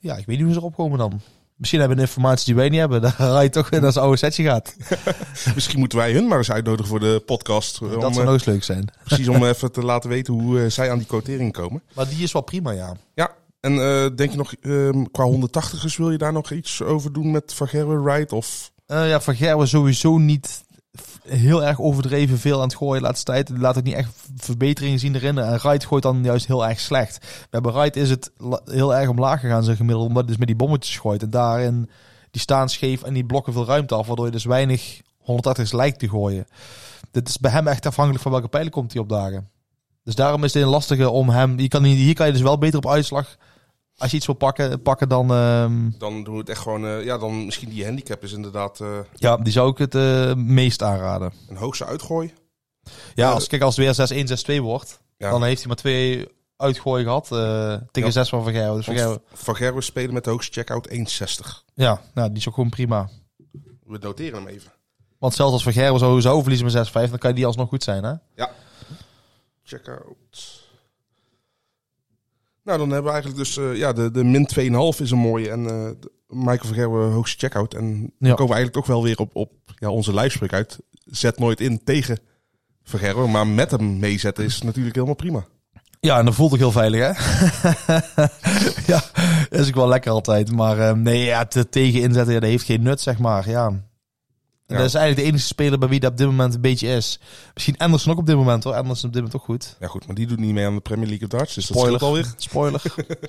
[0.00, 1.20] ja, ik weet niet hoe ze erop komen dan.
[1.56, 3.00] Misschien hebben we informatie die wij niet hebben.
[3.02, 4.76] Dan ga je toch weer naar zijn oude setje gaat.
[4.88, 7.80] eh, misschien moeten wij hun maar eens uitnodigen voor de podcast.
[7.82, 8.88] eh, dat om, zou eh, nog eens leuk zijn.
[9.04, 11.82] precies om even te laten weten hoe eh, zij aan die quotering komen.
[11.94, 12.96] Maar die is wel prima, ja.
[13.14, 17.12] Ja, En eh, denk je nog, ehm, qua 180ers wil je daar nog iets over
[17.12, 18.72] doen met Van Gerwen, Wright of...
[18.86, 20.64] Eh, ja, Van Gerwen sowieso niet
[21.28, 23.48] heel erg overdreven veel aan het gooien de laatste tijd.
[23.48, 25.38] Laat ook niet echt verbeteringen zien erin.
[25.38, 27.46] En Wright gooit dan juist heel erg slecht.
[27.50, 28.30] Bij Wright is het
[28.64, 31.22] heel erg omlaag gegaan zijn gemiddelde, omdat dus met die bommetjes gooit.
[31.22, 31.90] En daarin,
[32.30, 35.98] die staan scheef en die blokken veel ruimte af, waardoor je dus weinig 180's lijkt
[35.98, 36.46] te gooien.
[37.10, 39.48] Dit is bij hem echt afhankelijk van welke pijlen komt hij opdagen.
[40.04, 41.58] Dus daarom is het een lastige om hem...
[41.58, 43.36] Je kan, hier kan je dus wel beter op uitslag...
[43.96, 45.30] Als je iets wil pakken, pakken dan...
[45.30, 46.86] ehm, Dan doen we het echt gewoon...
[46.86, 50.34] eh, ja, dan misschien die handicap is inderdaad eh, ja, die zou ik het eh,
[50.34, 51.32] meest aanraden.
[51.48, 52.32] een hoogste uitgooi.
[52.82, 55.30] Ja, Ja, als, kijk, als het weer 6-1, 6-2 wordt, Ja.
[55.30, 58.14] dan heeft hij maar twee uitgooien gehad eh, tegen Ja.
[58.14, 58.76] 6 van Van Gerwen.
[58.76, 59.18] Dus
[59.58, 61.64] Gerwen spelen met de hoogste checkout 1,60.
[61.74, 63.08] ja, nou, die is ook gewoon prima.
[63.86, 64.72] We noteren hem even.
[65.18, 67.82] Want zelfs als Van Gerwen zou, zou verliezen met 6-5, dan kan die alsnog goed
[67.82, 68.14] zijn, hè?
[69.62, 70.62] Checkout.
[72.64, 73.56] Nou, dan hebben we eigenlijk dus...
[73.56, 74.48] eh, ja, de, de min
[74.94, 75.50] 2,5 is een mooie.
[75.50, 77.74] En eh, de- Michael van Gerwen hoogste checkout.
[77.74, 78.34] En dan Ja.
[78.34, 80.78] komen we eigenlijk toch wel weer op, op ja, onze lijfspreuk uit.
[81.04, 82.18] Zet nooit in tegen
[82.82, 83.30] Van Gerwen.
[83.30, 85.44] Maar met hem meezetten is natuurlijk helemaal prima.
[86.00, 87.12] Ja, en dat voelt ook heel veilig, hè?
[88.92, 89.02] ja,
[89.50, 90.52] is ook wel lekker altijd.
[90.52, 93.48] Maar eh, nee, ja, te tegen inzetten, ja, dat heeft geen nut, zeg maar.
[93.48, 93.72] Ja.
[94.66, 94.80] En Ja.
[94.80, 97.20] Dat is eigenlijk de enige speler bij wie dat op dit moment een beetje is.
[97.54, 98.74] Misschien Anderson ook op dit moment, hoor.
[98.74, 99.76] Anderson op dit moment ook goed.
[99.80, 101.54] Ja goed, maar die doet niet mee aan de Premier League of Darts.
[101.54, 101.98] Dus dat Spoiler.
[102.00, 102.32] scheelt alweer.
[102.48, 102.82] Spoiler.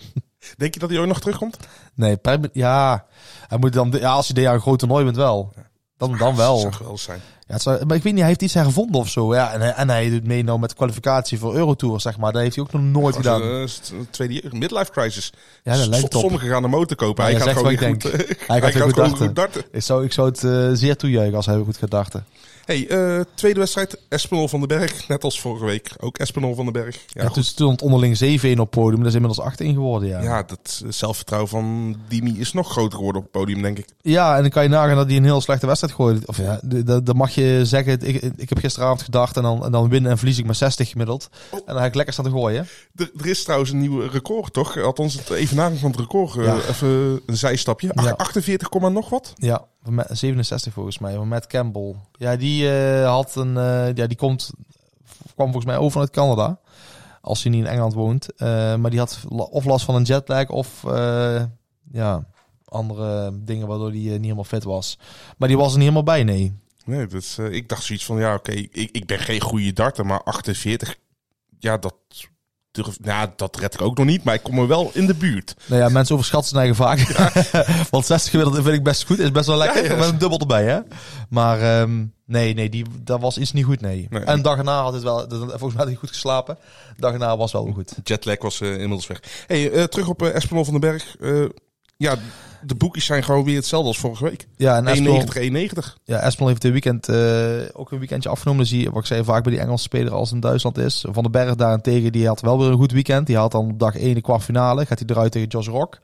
[0.57, 1.57] Denk je dat hij ooit nog terugkomt?
[1.95, 2.17] Nee,
[2.53, 3.05] ja.
[3.47, 5.53] Hij moet dan, ja, als je dit jaar een groot toernooi bent, wel.
[5.97, 6.53] Dan, dan wel.
[6.53, 7.21] Dat zou geweldig zijn.
[7.47, 9.33] Ja, het zou- maar ik weet niet, hij heeft iets hergevonden of zo.
[9.35, 12.31] Ja, en, hij- en hij doet mee nou met kwalificatie voor Eurotour, zeg maar.
[12.31, 13.41] Dat heeft hij ook nog nooit gedaan.
[13.41, 15.31] Eh, is een tweede jaar- midlife crisis.
[15.63, 16.13] Ja, dat lijkt.
[16.13, 17.23] Sommigen gaan een motor kopen.
[17.23, 19.17] Hij gaat gewoon goed, eh, Hij gaat goed gewoon darten.
[19.17, 19.63] goed darten.
[19.71, 22.25] Ik zou, ik zou het eh, zeer toejuichen als hij goed gaat dachten.
[22.65, 23.97] Hey, eh, tweede wedstrijd.
[24.09, 25.07] Espinol van den Berg.
[25.07, 25.91] Net als vorige week.
[25.99, 26.99] Ook Espinol van den Berg.
[27.07, 28.99] Ja, toen stond onderling 7-1 op podium.
[28.99, 30.21] Dat is inmiddels 8-1 geworden, ja.
[30.21, 33.85] ja, dat eh, zelfvertrouwen van Dimi is nog groter geworden op het podium, denk ik.
[34.01, 36.27] Ja, en dan kan je nagaan dat hij een heel slechte wedstrijd gooit.
[36.27, 39.65] Of ja, d- d- dan mag je zeggen, ik, ik heb gisteravond gedacht en dan,
[39.65, 41.29] en dan win en verlies ik maar 60 gemiddeld.
[41.51, 42.67] En dan ga ik lekker staan te gooien.
[42.95, 44.77] Er, er is trouwens een nieuw record, toch?
[44.77, 46.37] Althans, het evenaring van het record.
[46.37, 46.55] eh, Ja.
[46.69, 47.91] Even een zijstapje.
[47.95, 48.11] Ach, Ja.
[48.11, 49.33] 48, komma nog wat?
[49.35, 49.65] Ja,
[50.09, 51.95] 67 volgens mij, van Matt Campbell.
[52.11, 54.51] Ja, die eh, had een, eh, ja, die komt,
[55.33, 56.59] kwam volgens mij over uit Canada.
[57.21, 58.35] Als hij niet in Engeland woont.
[58.35, 60.83] Eh, maar die had of last van een jetlag of
[61.91, 62.25] ja,
[62.65, 64.99] andere dingen waardoor hij niet helemaal fit was.
[65.37, 66.53] Maar die was er niet helemaal bij, nee.
[66.85, 70.23] Nee, dat ik dacht zoiets van, ja, oké, ik, ik ben geen goede darter, maar
[70.23, 70.95] 48,
[71.59, 71.95] ja, dat,
[72.75, 75.15] durf, nou, dat red ik ook nog niet, maar ik kom er wel in de
[75.15, 75.55] buurt.
[75.65, 76.99] Nou ja, mensen overschatten zijn eigen vaak.
[77.91, 79.19] Want 60 gemiddeld vind ik best goed.
[79.19, 79.83] Is best wel lekker.
[79.83, 79.97] Ja, ja.
[79.97, 80.79] Met een dubbel erbij, hè.
[81.29, 84.07] Maar ehm, nee, nee, die, dat was iets niet goed, nee.
[84.09, 84.23] Nee.
[84.23, 85.25] En de dag erna had het wel...
[85.29, 86.57] Volgens mij had hij goed geslapen.
[86.95, 87.93] De dag erna was wel goed.
[88.03, 89.19] Jetlag was eh, inmiddels weg.
[89.47, 91.15] Hey, eh, terug op uh, Espinol van den Berg.
[91.97, 92.15] Ja,
[92.65, 94.47] de boekjes zijn gewoon weer hetzelfde als vorige week.
[94.55, 95.25] Ja, en Espinol, 1,90,
[95.71, 95.93] 1,90.
[96.03, 98.61] ja, Espinol heeft dit weekend eh, ook een weekendje afgenomen.
[98.61, 101.05] Dan zie je, wat ik zei, vaak bij die Engelse speler als in Duitsland is.
[101.09, 103.27] Van den Berg daarentegen, die had wel weer een goed weekend.
[103.27, 104.85] Die had dan op dag 1 de kwartfinale.
[104.85, 105.99] Gaat hij eruit tegen Josh Rock.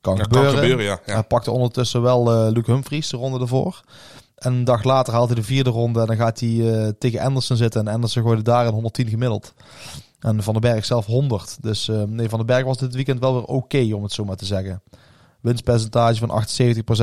[0.00, 0.50] Kan Ja, gebeuren.
[0.52, 0.98] kan gebeuren, ja.
[1.06, 1.12] ja.
[1.12, 3.82] Hij pakte ondertussen wel eh Luke Humphries de ronde ervoor.
[4.36, 7.20] En een dag later haalt hij de vierde ronde en dan gaat hij eh, tegen
[7.20, 7.80] Anderson zitten.
[7.88, 9.54] En Anderson gooide daar een 110 gemiddeld.
[10.20, 11.56] En Van den Berg zelf 100.
[11.60, 14.36] Dus nee, Van den Berg was dit weekend wel weer oké, om het zo maar
[14.36, 14.82] te zeggen.
[15.44, 16.44] Winstpercentage van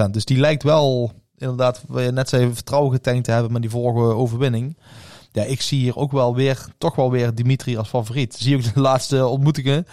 [0.07, 0.11] 78%.
[0.11, 3.71] Dus die lijkt wel, inderdaad, wat je net zei, vertrouwen getankt te hebben met die
[3.71, 4.77] vorige overwinning.
[5.31, 8.35] Ja, ik zie hier ook wel weer, toch wel weer Dimitri als favoriet.
[8.35, 9.87] Zie ook de laatste ontmoetingen.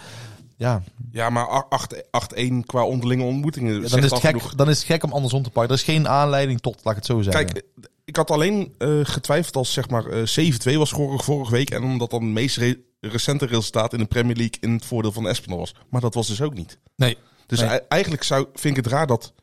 [0.57, 3.81] Ja, Ja, maar 8 8-1 qua onderlinge ontmoetingen.
[3.81, 4.55] Ja, dan, is het gek, genoeg.
[4.55, 5.71] dan is het gek om andersom te pakken.
[5.73, 7.45] Er is geen aanleiding tot, laat ik het zo zeggen.
[7.45, 7.65] Kijk,
[8.05, 11.69] ik had alleen eh, getwijfeld als zeg maar eh 7-2 was vorige, vorige week.
[11.69, 15.11] En omdat dan het meest re- recente resultaat in de Premier League in het voordeel
[15.11, 15.75] van Espinal was.
[15.89, 16.77] Maar dat was dus ook niet.
[16.95, 17.17] nee.
[17.49, 17.81] Dus Nee.
[17.87, 19.33] eigenlijk zou, vind ik het raar dat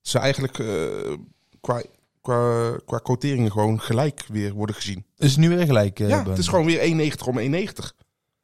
[0.00, 1.12] ze eigenlijk eh,
[1.60, 1.82] qua,
[2.20, 5.04] qua, qua quoteringen gewoon gelijk weer worden gezien.
[5.16, 6.00] Is het nu weer gelijk?
[6.00, 6.30] eh, ja, Ben?
[6.30, 7.92] het is gewoon weer 1,90 om 1,90.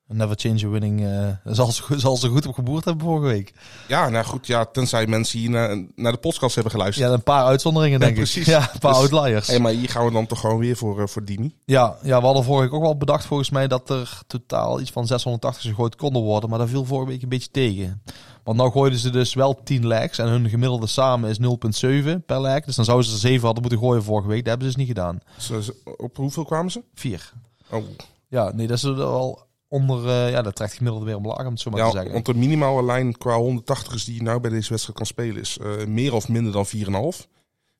[0.09, 1.05] Never change a winning.
[1.07, 3.53] eh zal, ze, zal ze goed op geboerd hebben vorige week.
[3.89, 7.09] Ja, nou goed, ja, tenzij mensen hier naar, naar de podcast hebben geluisterd.
[7.09, 8.41] Ja, een paar uitzonderingen denk precies.
[8.41, 8.47] ik.
[8.47, 9.47] Ja, een paar Dus- outliers.
[9.47, 11.55] Hey, maar hier gaan we dan toch gewoon weer voor, eh, voor Dimi.
[11.65, 14.91] Ja, ja, we hadden vorige week ook wel bedacht volgens mij dat er totaal iets
[14.91, 16.51] van 680 gegooid konden worden.
[16.51, 18.03] Maar dat viel vorige week een beetje tegen.
[18.45, 22.41] Want nou gooiden ze dus wel 10 legs en hun gemiddelde samen is 0,7 per
[22.41, 22.65] leg.
[22.65, 24.39] Dus dan zouden ze er 7 hadden moeten gooien vorige week.
[24.45, 25.19] Dat hebben ze dus niet gedaan.
[25.39, 26.83] Ze- op hoeveel kwamen ze?
[26.95, 27.33] 4.
[27.71, 27.85] Oh,
[28.29, 29.43] Ja, nee, dat is er wel
[29.75, 30.09] onder...
[30.09, 32.13] eh, ja, dat trekt gemiddeld weer omlaag om het zo maar te zeggen.
[32.13, 35.59] want de minimale lijn qua 180ers die je nou bij deze wedstrijd kan spelen is
[35.59, 37.27] eh, meer of minder dan 4,5.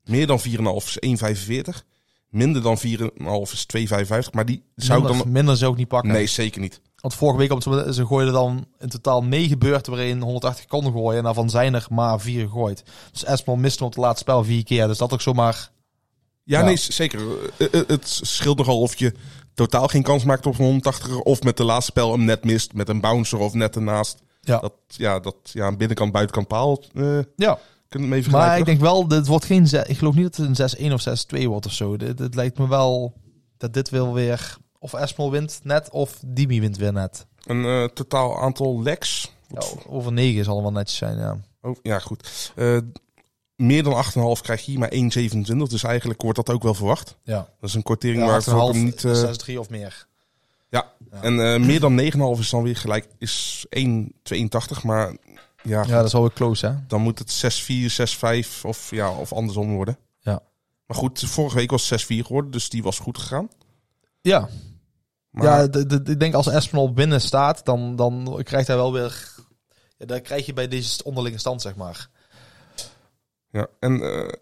[0.05, 0.45] Meer dan 4,5
[0.99, 0.99] is
[1.47, 1.85] 1,45.
[2.29, 2.83] Minder dan 4,5
[3.53, 4.31] is 2,55.
[4.33, 5.33] Maar die zou ik minder, dan...
[5.33, 6.13] minder zou ik niet pakken.
[6.13, 6.81] Nee, zeker niet.
[7.01, 10.93] Want vorige week, op het- ze gooiden dan in totaal negen beurten waarin 180 konden
[10.93, 11.19] gooien.
[11.19, 12.83] En daarvan zijn er maar vier gegooid.
[13.13, 14.87] Dus Espinal miste op het laatste spel vier keer.
[14.87, 15.71] Dus dat ook zomaar...
[16.45, 16.65] Ja, Ja.
[16.65, 17.21] nee, zeker.
[17.59, 19.15] Eh, Het scheelt nogal of je
[19.55, 21.23] totaal geen kans maakt op een 180er...
[21.23, 24.23] of met de laatste spel hem net mist met een bouncer of net ernaast.
[24.41, 27.59] Ja, Dat, ja, dat ja, een binnenkant, buitenkant paal eh ja.
[27.89, 29.69] kunnen we even maar ik denk wel, dit wordt geen...
[29.87, 31.97] Ik geloof niet dat het een 6-1 of 6-2 wordt of zo.
[31.97, 33.15] Dit, dit lijkt me wel
[33.57, 34.57] dat dit wel weer...
[34.79, 37.27] Of Espinal wint net, of Dimi wint weer net.
[37.45, 39.33] Een eh, totaal aantal legs.
[39.49, 41.37] Ja, over 9 zal wel netjes zijn, ja.
[41.61, 42.53] Oh, ja, goed.
[42.55, 42.79] Eh,
[43.57, 44.05] meer dan
[44.37, 45.57] 8,5 krijg je hier maar 1,27.
[45.69, 47.17] Dus eigenlijk wordt dat ook wel verwacht.
[47.23, 49.05] Ja, Dat is een kwartering ja waar ik 8,5, hem niet...
[49.05, 50.07] eh, 6-3 of meer.
[50.69, 50.93] ja.
[51.11, 51.23] Ja.
[51.23, 53.07] en eh, meer dan 9,5 is dan weer gelijk.
[53.19, 54.83] Is 1,82.
[54.83, 55.17] Maar
[55.63, 56.75] ja, Ja, dat is wel weer close, hè?
[56.89, 57.63] dan moet het
[58.43, 59.99] 6-4, 6-5 of, ja, of andersom worden.
[60.21, 60.43] Ja.
[60.87, 62.51] Maar goed, vorige week was het 6-4 geworden.
[62.51, 63.49] Dus die was goed gegaan.
[64.21, 64.49] Ja,
[65.31, 65.59] Maar, ja
[66.05, 69.33] ik denk als Espinal binnen staat, dan, dan krijgt hij wel weer...
[69.99, 72.09] Ja, dan krijg je bij deze onderlinge stand, zeg maar.
[73.55, 73.67] Ja.
[73.81, 74.33] En eh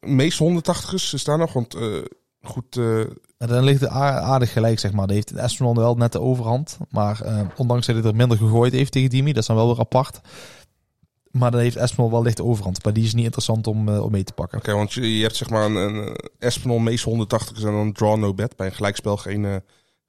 [0.00, 1.52] meeste 180ers is daar nog.
[1.52, 1.98] Want eh,
[2.42, 5.06] goed, eh, En dan ligt het aar- aardig gelijk, zeg maar.
[5.06, 6.78] Dan heeft Espinal wel net de overhand.
[6.90, 9.66] Maar eh, ondanks dat hij er minder gegooid heeft tegen Dimi, dat is dan wel
[9.68, 10.20] weer apart.
[11.30, 12.84] Maar dan heeft Espinal wel licht de overhand.
[12.84, 14.58] Maar die is niet interessant om, eh, om mee te pakken.
[14.58, 17.92] Oké, want je, je hebt zeg maar een, een eh, Espinal meest 180 en dan
[17.92, 18.56] draw no bet.
[18.56, 19.56] Bij een gelijkspel geen, eh,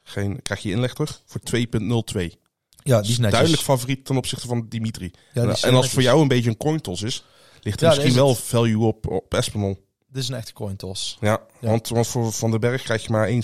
[0.03, 2.38] geen, krijg je inleg terug voor 2.02.
[2.83, 3.31] Ja, die is netjes.
[3.31, 5.12] Duidelijk favoriet ten opzichte van Dimitri.
[5.33, 5.93] Ja, die is en als netjes.
[5.93, 7.25] voor jou een beetje een coin toss is,
[7.62, 9.32] ligt er Ja, misschien wel value op, op.
[10.12, 11.17] Dit is een echte coin toss.
[11.22, 11.69] Ja, Ja.
[11.69, 13.36] Want, want voor Van den Berg krijg je maar 1,70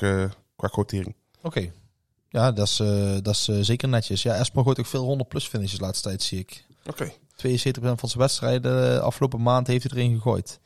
[0.00, 0.24] eh,
[0.56, 1.14] qua quotering.
[1.42, 1.72] Oké.
[2.28, 4.22] Ja, dat is, eh, dat is eh, zeker netjes.
[4.22, 6.64] Ja, Espinal gooit ook veel 100 plus finishes de laatste tijd, zie ik.
[6.86, 7.12] Oké.
[7.36, 10.60] 72% van zijn wedstrijden de afgelopen maand heeft hij erin gegooid.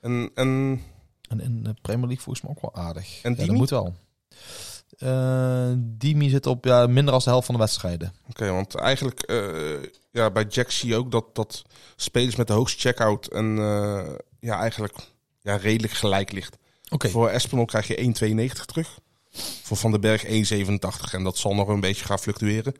[0.00, 0.82] En, en
[1.28, 3.22] En in de Premier League volgens mij ook wel aardig.
[3.22, 3.94] En ja, dat moet wel.
[5.00, 8.14] Eh Dimi zit op ja, minder dan de helft van de wedstrijden.
[8.28, 11.62] Oké, want eigenlijk eh, ja, bij Jack zie je ook dat, dat
[11.96, 14.94] spelers met de hoogste checkout en eh, ja, eigenlijk
[15.40, 16.56] ja, redelijk gelijk ligt.
[16.88, 17.08] Oké.
[17.08, 18.14] Voor Espinol krijg je
[18.56, 18.98] 1,92 terug.
[19.62, 21.12] Voor Van den Berg 1,87.
[21.12, 22.74] En dat zal nog een beetje gaan fluctueren.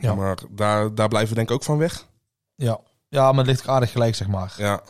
[0.00, 0.14] Ja.
[0.14, 2.06] Maar daar, daar blijven we denk ik ook van weg.
[2.54, 2.80] Ja.
[3.08, 4.54] ja, maar het ligt aardig gelijk, zeg maar.
[4.56, 4.82] Ja.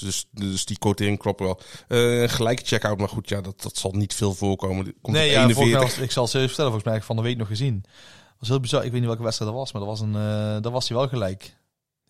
[0.00, 1.60] Dus, dus die quotering klopt wel.
[1.88, 4.94] Eh gelijke checkout, maar goed, ja, dat, dat zal niet veel voorkomen.
[5.00, 5.96] Komt Nee, ja, volgens mij 41.
[5.96, 7.80] was, ik zal serieus vertellen, volgens mij heb ik van de week nog gezien.
[7.82, 8.84] Dat was heel bizar.
[8.84, 10.14] Ik weet niet welke wedstrijd dat was, maar dat was, een,
[10.56, 11.56] eh dat was hij wel gelijk.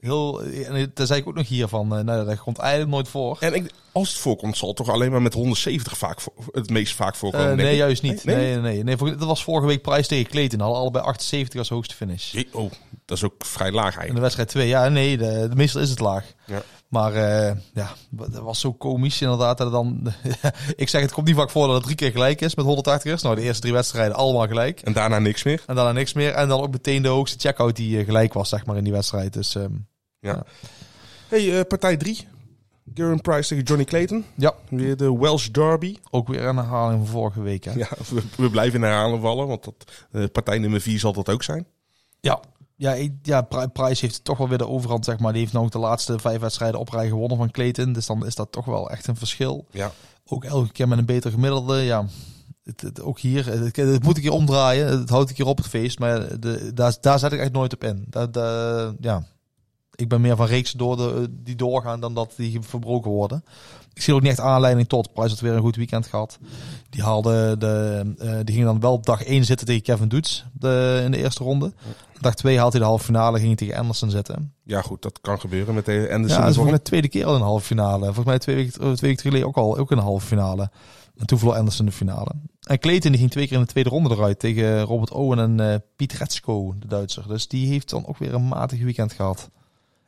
[0.01, 3.09] Heel, en daar zei ik ook nog hier van, eh, nou, dat komt eigenlijk nooit
[3.09, 3.37] voor.
[3.41, 6.71] En ik, als het voorkomt, zal het toch alleen maar met 170 vaak voor- het
[6.71, 7.47] meest vaak voorkomen.
[7.47, 8.25] Denk nee, juist niet.
[8.25, 8.61] Nee, Nee, nee?
[8.61, 8.97] nee, nee.
[8.97, 9.17] nee.
[9.17, 10.61] dat was vorige week prijs tegen Clayton.
[10.61, 12.35] Hadden allebei 78 als hoogste finish.
[12.53, 12.71] Oh,
[13.05, 14.21] dat is ook vrij laag In de eigenlijk.
[14.21, 16.25] wedstrijd 2, ja, nee, de, de meestal is het laag.
[16.47, 16.63] Ja.
[16.93, 19.59] Maar eh, ja, dat was zo komisch inderdaad.
[19.59, 20.13] Dat dan,
[20.77, 23.21] ik zeg, het komt niet vaak voor dat het drie keer gelijk is met 180ers.
[23.23, 24.81] Nou, de eerste drie wedstrijden allemaal gelijk.
[24.81, 25.63] En daarna niks meer.
[25.67, 26.33] En daarna niks meer.
[26.33, 28.93] En dan ook meteen de hoogste checkout die eh, gelijk was, zeg maar, in die
[28.93, 29.33] wedstrijd.
[29.33, 29.73] Dus ehm,
[31.29, 32.27] Hey, eh, partij 3.
[32.95, 34.25] Garen Price tegen Johnny Clayton.
[34.37, 35.97] ja, Weer de Welsh Derby.
[36.11, 37.65] ook weer een herhaling van vorige week.
[37.65, 37.73] Hè?
[37.73, 41.43] Ja, we, we blijven in herhalen vallen, want dat, partij nummer 4 zal dat ook
[41.43, 41.67] zijn.
[42.21, 42.41] Ja.
[42.83, 45.33] Ja, ik- ja, Pri- Price heeft toch wel weer de overhand, zeg maar.
[45.33, 47.93] Die heeft nog de laatste vijf wedstrijden op rij gewonnen van Clayton.
[47.93, 49.67] Dus dan is dat toch wel echt een verschil.
[49.71, 49.91] Ja.
[50.27, 51.77] Ook elke keer met een beter gemiddelde.
[51.77, 52.05] Ja,
[52.65, 53.47] het, het- ook hier.
[53.47, 54.87] Het, het moet ik hier omdraaien.
[54.99, 55.99] Het houdt ik hier op het feest.
[55.99, 58.05] Maar de, daar, daar zet ik echt nooit op in.
[58.09, 59.25] Dat, dat- ja.
[59.95, 63.45] Ik ben meer van reeksen door de, die doorgaan dan dat die verbroken worden.
[63.95, 65.13] Ik zie ook niet echt aanleiding tot.
[65.13, 66.39] Price had weer een goed weekend gehad.
[66.91, 70.45] Die haalde de, eh, die ging dan wel op dag 1 zitten tegen Kevin Doets
[70.53, 71.73] de, in de eerste ronde.
[72.21, 74.55] Dag 2 haalt hij de halve finale, ging hij tegen Anderson zitten.
[74.65, 76.19] Ja, goed, dat kan gebeuren met de Anderson.
[76.19, 76.53] Ja, dat is vorm.
[76.55, 78.05] volgens mij de tweede keer al de halve finale.
[78.05, 80.71] Volgens mij twee weken, twee weken geleden ook al ook de halve finale.
[81.17, 82.31] En toen verloor Anderson de finale.
[82.61, 85.61] En Clayton die ging twee keer in de tweede ronde eruit tegen Robert Owen en
[85.61, 87.29] eh Piet Retsko, de Duitser.
[87.29, 89.51] Dus die heeft dan ook weer een matig weekend gehad.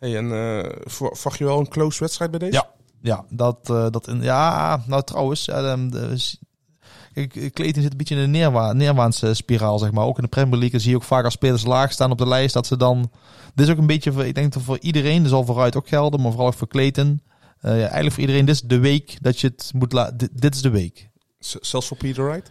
[0.05, 2.53] Hey, en eh, verwacht je wel een close wedstrijd bij deze?
[2.53, 2.71] Ja.
[3.01, 6.37] Ja, dat, eh, dat in, ja, nou trouwens, de, de-
[7.13, 10.05] Kijk, Clayton zit een beetje in een neerwa neerwaartse spiraal, zeg maar.
[10.05, 12.27] Ook in de Premier League zie je ook vaak als spelers laag staan op de
[12.29, 13.11] lijst, dat ze dan...
[13.55, 15.89] Dit is ook een beetje, voor, ik denk dat voor iedereen, dat zal vooruit ook
[15.89, 17.21] gelden, maar vooral ook voor Clayton.
[17.61, 20.19] Eh, ja, eigenlijk voor iedereen, dit is de week dat je het moet laten...
[20.19, 21.09] Dit, dit is de week.
[21.39, 22.51] Z- Zelfs voor Peter Wright?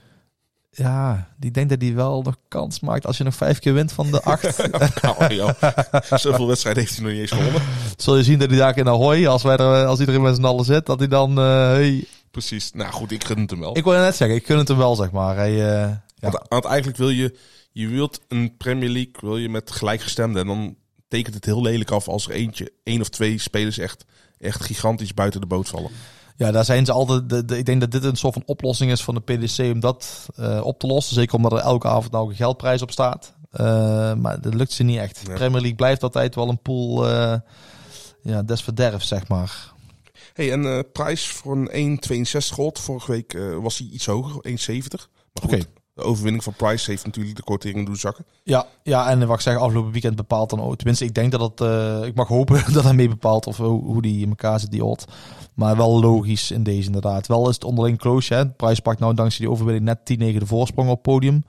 [0.76, 3.92] Ja, die denkt dat hij wel nog kans maakt als je nog vijf keer wint
[3.92, 4.72] van de acht.
[5.02, 5.50] Nou, joh.
[6.20, 7.62] Zoveel wedstrijden heeft hij nog niet eens gewonnen.
[7.98, 10.46] Zul je zien dat hij daar in Ahoy, als, wij er, als iedereen met z'n
[10.46, 11.38] allen zit, dat hij dan...
[11.38, 12.72] eh, hey, Precies.
[12.72, 13.78] Nou goed, ik gun het hem wel.
[13.78, 15.36] ik wil net zeggen, ik gun het hem wel, zeg maar.
[15.36, 16.30] Hij, eh, ja.
[16.30, 17.38] Want, want eigenlijk wil je,
[17.72, 20.42] je wilt een Premier League wil je met gelijkgestemden.
[20.42, 20.76] En dan
[21.08, 24.06] tekent het heel lelijk af als er eentje, één of twee spelers echt,
[24.40, 25.92] echt gigantisch buiten de boot vallen.
[26.36, 27.30] Ja, daar zijn ze altijd.
[27.30, 29.80] De, de- ik denk dat dit een soort van oplossing is van de PDC om
[29.80, 31.16] dat eh, op te lossen.
[31.16, 33.34] Zeker omdat er elke avond nou een geldprijs op staat.
[33.52, 35.28] Eh, maar dat lukt ze niet echt.
[35.28, 35.36] Nee.
[35.36, 37.36] Premier League blijft altijd wel een pool eh
[38.22, 39.72] ja, des verderfs, zeg maar.
[40.34, 42.80] Hey, en eh prijs voor een 1,62 gold.
[42.80, 45.10] Vorige week was hij iets hoger, 1,70.
[45.34, 45.64] Maar goed, Oké.
[45.94, 48.26] De overwinning van Price heeft natuurlijk de kortering doen zakken.
[48.44, 50.76] Ja, ja, en wat ik zeg, afgelopen weekend bepaalt dan ook.
[50.76, 51.62] Tenminste, ik denk dat het.
[51.62, 54.72] eh, ik mag hopen dat hij mee bepaalt of hoe, hoe die in elkaar zit,
[54.72, 55.06] die odd.
[55.54, 57.28] Maar wel logisch in deze inderdaad.
[57.28, 58.34] Wel is het onderling close.
[58.34, 58.50] Hè.
[58.50, 61.46] Prijs pakt nou dankzij die overwinning net 10 9 de voorsprong op podium.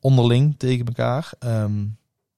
[0.00, 1.32] Onderling tegen elkaar.
[1.38, 1.84] Ehm,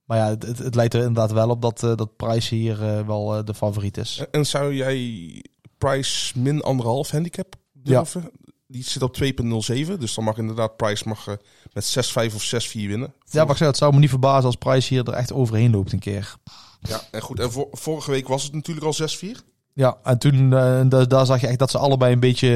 [0.05, 3.07] maar ja, het, het, lijkt er inderdaad wel op dat, eh, dat Price hier eh,
[3.07, 4.19] wel de favoriet is.
[4.19, 5.45] En, en zou jij
[5.79, 8.31] Price min anderhalf handicap durven?
[8.71, 9.99] Die zit op 2,07.
[9.99, 11.35] Dus dan mag inderdaad Price mag, eh,
[11.73, 13.13] met 6-5 of 6-4 winnen.
[13.25, 15.71] Ja, maar ik zeg, het zou me niet verbazen als Price hier er echt overheen
[15.71, 16.35] loopt een keer.
[16.81, 17.41] Ja, en goed.
[17.41, 19.41] En vor- vorige week was het natuurlijk al 6-4.
[19.73, 22.49] Ja, en toen eh, da- daar zag je echt dat ze allebei een beetje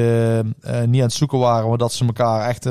[0.61, 2.63] eh, niet aan het zoeken waren, maar dat ze elkaar echt,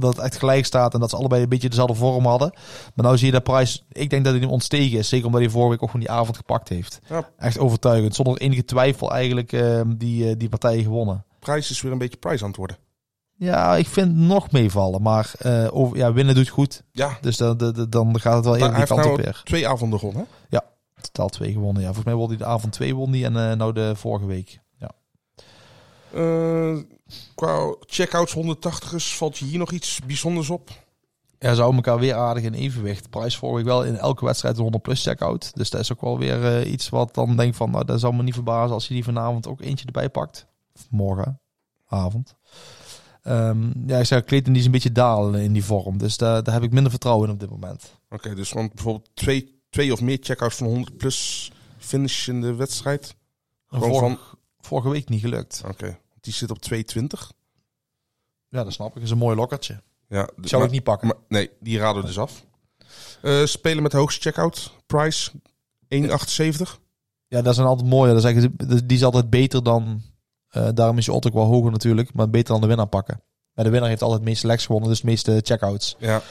[0.00, 2.50] dat, echt gelijk staat en dat ze allebei een beetje dezelfde vorm hadden.
[2.94, 5.40] Maar nou zie je dat Price, ik denk dat hij hem ontstegen is, zeker omdat
[5.40, 6.98] hij vorige week ook gewoon die avond gepakt heeft.
[7.08, 7.30] Ja.
[7.38, 9.50] Echt overtuigend, zonder enige twijfel eigenlijk
[9.98, 11.24] die, die partij gewonnen.
[11.38, 12.76] Price is weer een beetje Price aan het worden.
[13.38, 16.82] Ja, ik vind het nog meevallen, maar eh, over, ja, winnen doet goed.
[16.92, 19.40] Ja, Dus dan, dan, dan gaat het wel hij die kant op nou weer.
[19.44, 20.26] twee avonden gewonnen.
[20.48, 20.58] hè?
[21.00, 21.86] Totaal twee gewonnen, ja.
[21.86, 24.60] Volgens mij won hij de avond twee won die en eh, nou de vorige week.
[24.78, 24.90] Ja.
[26.14, 26.76] Eh,
[27.34, 30.70] qua checkouts 180ers valt je hier nog iets bijzonders op?
[31.38, 33.10] Ja, ze houden elkaar weer aardig in evenwicht.
[33.10, 35.50] Price vorige week wel in elke wedstrijd een 100 plus checkout.
[35.54, 38.22] Dus dat is ook wel weer iets wat dan denk van, nou, dat zou me
[38.22, 40.46] niet verbazen als je die vanavond ook eentje erbij pakt.
[40.74, 41.40] Of morgen,
[43.28, 45.98] Ehm, ja, ik zeg, Clayton die is een beetje dalen in die vorm.
[45.98, 47.98] Dus daar, daar heb ik minder vertrouwen in op dit moment.
[48.10, 52.54] Oké, dus want bijvoorbeeld twee, twee of meer checkouts van 100 plus finish in de
[52.54, 53.14] wedstrijd.
[53.66, 54.18] Vorige, van,
[54.60, 55.62] vorige week niet gelukt.
[55.66, 57.32] oké, die zit op 220.
[58.48, 58.94] Ja, dat snap ik.
[58.94, 59.82] Dat is een mooi lokkertje.
[60.08, 61.08] Ja, zou ik niet pakken.
[61.08, 62.44] Maar, nee, die raden we dus af.
[63.22, 64.72] Eh, spelen met de hoogste checkout.
[64.86, 65.30] Price
[65.88, 66.78] 1,78.
[67.26, 68.08] Ja, dat is een altijd mooie.
[68.08, 70.02] Dat is eigenlijk, die is altijd beter dan...
[70.66, 72.14] eh, daarom is je odd ook wel hoger natuurlijk.
[72.14, 73.22] Maar beter dan de winnaar pakken.
[73.54, 74.88] Maar de winnaar heeft altijd het meeste legs gewonnen.
[74.90, 75.96] Dus de meeste checkouts.
[75.98, 76.22] Ja,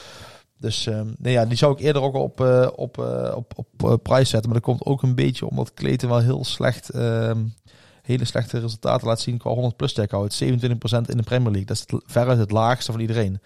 [0.58, 3.68] Dus ehm, nee, ja, die zou ik eerder ook op, eh, op, eh, op, op
[3.90, 4.50] eh, prijs zetten.
[4.50, 7.44] Maar dat komt ook een beetje omdat Clayton wel heel slecht, ehm,
[8.02, 10.32] hele slechte resultaten laat zien qua 100 plus checkout.
[10.32, 11.64] 27% in de Premier League.
[11.66, 13.40] Dat is het, veruit het laagste van iedereen.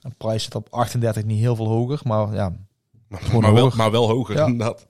[0.00, 2.00] En prijs zit op 38, niet heel veel hoger.
[2.04, 2.52] Maar ja,
[3.08, 3.76] maar, wel, hoger.
[3.76, 4.46] maar wel hoger Ja.
[4.46, 4.86] inderdaad.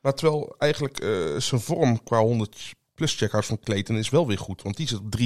[0.00, 4.38] Maar terwijl eigenlijk eh, zijn vorm qua 100 plus checkouts van Clayton is wel weer
[4.38, 4.62] goed.
[4.62, 5.16] Want die zit op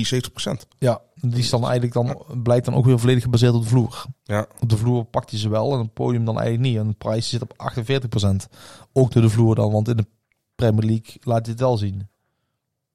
[0.65, 0.69] 73%.
[0.79, 4.05] ja, die is dan eigenlijk dan, blijkt dan ook weer volledig gebaseerd op de vloer.
[4.25, 6.79] Ja, Op de vloer pakt hij ze wel en het podium dan eigenlijk niet.
[6.81, 8.53] En de prijs zit op 48%.
[8.93, 10.07] Ook door de vloer dan, want in de
[10.55, 12.09] Premier League laat hij het wel zien.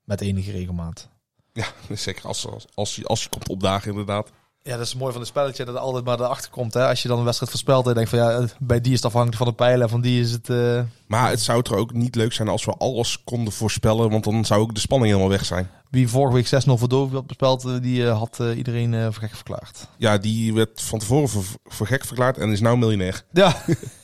[0.04, 1.10] Met enige regelmaat.
[1.54, 4.32] ja zeker als, als, als, je, als je komt opdagen inderdaad.
[4.68, 6.74] Ja, dat is mooi van het spelletje dat er altijd maar erachter komt.
[6.74, 6.88] Hè?
[6.88, 9.38] Als je dan een wedstrijd voorspelt en denkt van ja, bij die is het afhankelijk
[9.38, 10.50] van de pijlen en van die is het...
[10.50, 14.10] eh, Maar het zou er ook niet leuk zijn als we alles konden voorspellen.
[14.10, 15.70] Want dan zou ook de spanning helemaal weg zijn.
[15.90, 19.24] Wie vorige week 6-0 voor Dovi had bespeld, eh, die eh, had eh, iedereen voor
[19.24, 19.88] gek verklaard.
[19.98, 23.24] Ja, die werd van tevoren voor, voor gek verklaard en is nou miljonair.
[23.32, 23.56] Ja.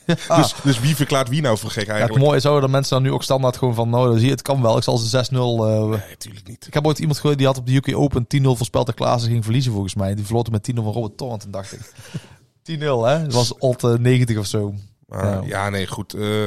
[0.36, 2.24] Dus, dus wie verklaart wie nou voor gek ja het eigenlijk?
[2.24, 4.62] mooie zou dat mensen dan nu ook standaard gewoon van, nou, zie je, het kan
[4.62, 5.34] wel, ik zal ze 6-0...
[5.34, 6.66] eh, Nee, natuurlijk niet.
[6.66, 9.30] ik heb ooit iemand gehoord die had op de UK Open 10-0 voorspeld dat Klaassen
[9.30, 10.14] ging verliezen volgens mij.
[10.14, 11.80] Die verloor met 10-0 van Robert Torrent, en dacht ik.
[12.78, 14.74] 10-0 hè, dat was eh, 90 of zo.
[15.06, 15.42] Maar, Ja.
[15.46, 15.68] ja.
[15.68, 16.14] nee, goed.
[16.14, 16.46] eh,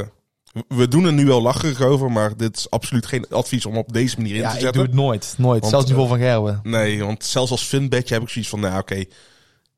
[0.67, 3.93] we doen er nu wel lacherig over, maar dit is absoluut geen advies om op
[3.93, 4.81] deze manier in Ja, te ik zetten.
[4.81, 5.59] doe het nooit, nooit.
[5.59, 6.59] Want, Zelfs niet voor eh, Van Gerwen.
[6.63, 9.03] Nee, want zelfs als Finbetje heb ik zoiets van, nou oké.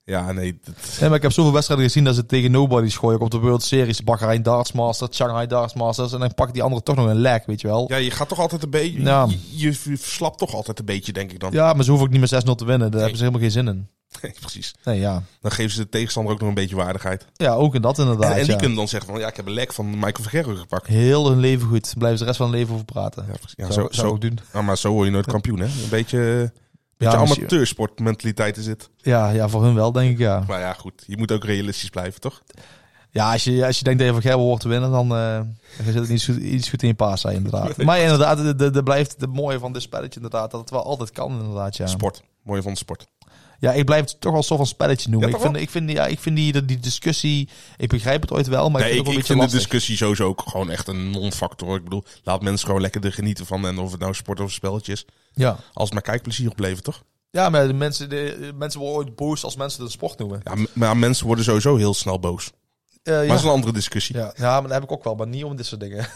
[0.04, 0.60] Ja, nee.
[0.63, 3.20] dat- Nee, maar ik heb zoveel wedstrijden gezien dat ze tegen nobody gooien.
[3.20, 6.13] Op de World Series, Bahrein Darts Masters, Shanghai Darts Masters.
[6.13, 7.86] En dan pakt die andere toch nog een leg, weet je wel.
[7.88, 9.02] ja, je gaat toch altijd een beetje...
[9.02, 9.26] Ja.
[9.30, 11.52] Je, je verslapt toch altijd een beetje, denk ik dan.
[11.52, 12.92] Ja, maar ze hoeven ook niet met 6-0 te winnen.
[12.92, 13.88] Daar hebben ze helemaal geen zin in.
[14.22, 14.74] Nee, precies.
[14.84, 15.24] Nee, ja.
[15.41, 17.26] Dan geven ze de tegenstander ook nog een beetje waardigheid.
[17.34, 18.32] Ja, ook in dat inderdaad.
[18.32, 18.58] En, en die ja.
[18.58, 20.88] kunnen dan zeggen van, ja, ik heb een lek van Michael Gerwen gepakt.
[20.88, 21.93] Heel hun leven goed.
[21.98, 23.26] Blijven ze de rest van hun leven over praten.
[23.28, 23.54] Ja, precies.
[23.56, 24.39] ja, zou, zo, zou ik zo, doen.
[24.54, 25.65] ja, maar zo word je nooit kampioen, hè?
[25.65, 26.52] Een beetje, Ja,
[26.98, 28.89] beetje misschien- amateursportmentaliteit is het.
[28.98, 30.43] Ja, ja, voor hun wel, denk ik, ja.
[30.48, 31.04] Maar ja, goed.
[31.08, 32.41] Je moet ook realistisch blijven, toch?
[33.12, 35.56] Ja, als je, als je denkt dat je van Gerber wordt te winnen, dan, dan
[35.86, 37.78] zit het niet goed, iets goed in je paas zijn, inderdaad.
[37.84, 40.84] Maar inderdaad, de, de, de blijft het mooie van dit spelletje, inderdaad, dat het wel
[40.84, 41.88] altijd kan, inderdaad, ja.
[41.88, 42.22] Sport.
[42.43, 43.08] Mooi van de sport.
[43.60, 45.30] Ja, ik blijf het toch wel zo van spelletje noemen.
[45.30, 48.48] Ja, ik, vind, ik vind, ja, ik vind die, die discussie, ik begrijp het ooit
[48.48, 50.43] wel, maar nee, ik ik, vind ik het ook vind een de discussie sowieso ook
[50.48, 51.76] gewoon echt een non-factor.
[51.76, 53.67] Ik bedoel, laat mensen gewoon lekker er genieten van.
[53.67, 55.06] En of het nou sport of spelletje is.
[55.34, 55.58] Ja.
[55.74, 57.04] Als het maar kijkplezier oplevert, toch?
[57.32, 60.41] ja, maar de mensen, de, mensen worden ooit boos als mensen het sport noemen.
[60.43, 62.52] Ja, maar mensen worden sowieso heel snel boos.
[63.04, 63.27] Eh, Maar ja.
[63.27, 64.15] dat is een andere discussie.
[64.15, 66.08] Ja, ja, maar dat heb ik ook wel, maar niet om dit soort dingen.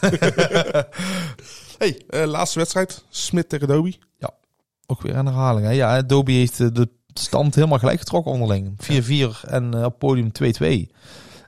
[1.78, 3.04] Hey, eh, laatste wedstrijd.
[3.08, 3.98] Smit tegen Doby.
[4.86, 5.66] Ook weer een herhaling.
[5.66, 5.72] Hè?
[5.72, 8.76] Ja, Dobie heeft eh, de stand helemaal gelijk getrokken onderling.
[9.44, 10.30] 4-4 en eh, op podium
[10.88, 10.90] 2-2.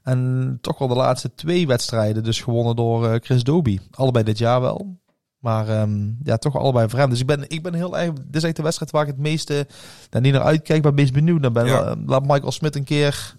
[0.02, 3.80] En toch wel de laatste twee wedstrijden dus gewonnen door eh, Chris Dobie.
[3.90, 4.98] Allebei dit jaar wel.
[5.38, 7.10] Maar ehm, ja, toch allebei voor hem.
[7.10, 8.12] Dus ik ben, ik ben heel erg...
[8.12, 9.66] Dit is echt de wedstrijd waar ik het meeste...
[10.10, 11.66] Nou, niet naar uitkijk, maar het meest benieuwd naar ben.
[11.66, 11.80] Ja.
[11.84, 13.36] La- Laat Michael Smit een keer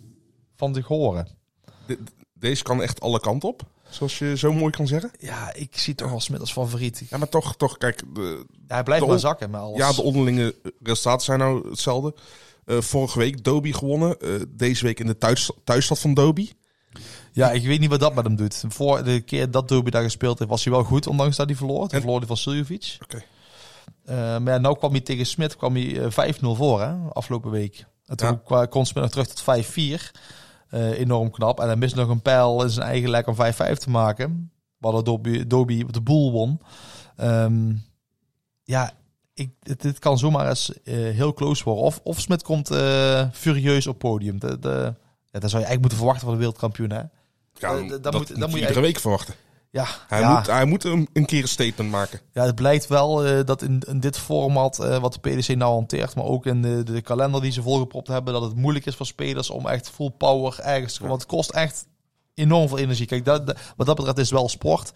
[0.55, 1.27] van zich horen.
[1.87, 1.99] De-
[2.33, 3.61] deze kan echt alle kanten op,
[3.95, 5.11] zoals je zo mooi kan zeggen.
[5.19, 7.03] Ja, ik zie toch wel Smit als favoriet.
[7.09, 9.77] Ja, maar toch, toch kijk, de, Ja, hij blijft maar on- zakken met alles.
[9.77, 12.13] ja, de onderlinge resultaten zijn nou hetzelfde.
[12.65, 14.19] Eh, vorige week Dobie gewonnen.
[14.19, 16.53] eh, deze week in de thuis, thuisstad van Dobie.
[17.31, 18.63] Ja, ik weet niet wat dat met hem doet.
[18.67, 21.55] Voor de keer dat Dobie daar gespeeld heeft, was hij wel goed, ondanks dat hij
[21.55, 21.83] verloor.
[21.89, 22.97] En- verloor hij van Suljovic.
[23.03, 23.23] Oké.
[24.05, 27.51] Eh, maar ja, nou kwam hij tegen Smit kwam hij eh, 5-0 voor, hè, afgelopen
[27.51, 27.85] week.
[28.05, 28.41] En toen Ja.
[28.45, 30.11] kwa- kon Smit nog terug tot 5-4.
[30.69, 31.59] Eh, enorm knap.
[31.59, 34.51] En hij mist nog een pijl in zijn eigen lek om 5-5 te maken.
[34.77, 36.61] Waardoor Dobie, Dobie de boel won.
[37.15, 37.73] Ehm,
[38.63, 38.91] ja,
[39.33, 41.83] ik, dit kan zomaar eens eh, heel close worden.
[41.83, 44.39] Of, of Smit komt eh, furieus op podium.
[44.39, 44.93] De, de,
[45.31, 47.01] ja, dat zou je eigenlijk moeten verwachten van de wereldkampioen, hè?
[47.53, 49.33] Ja, dat, moet, dat moet je iedere week verwachten.
[49.75, 50.33] Ja, Hij, ja.
[50.37, 52.19] moet, hij moet een, een keer een statement maken.
[52.31, 55.73] ja, het blijkt wel eh, dat in, in dit format, eh, wat de PDC nou
[55.73, 58.95] hanteert, maar ook in de, de kalender die ze volgepropt hebben, dat het moeilijk is
[58.95, 61.09] voor spelers om echt full power ergens te komen.
[61.17, 61.85] Want het kost echt
[62.33, 63.05] enorm veel energie.
[63.05, 64.91] Kijk, dat, dat- wat dat betreft is wel sport.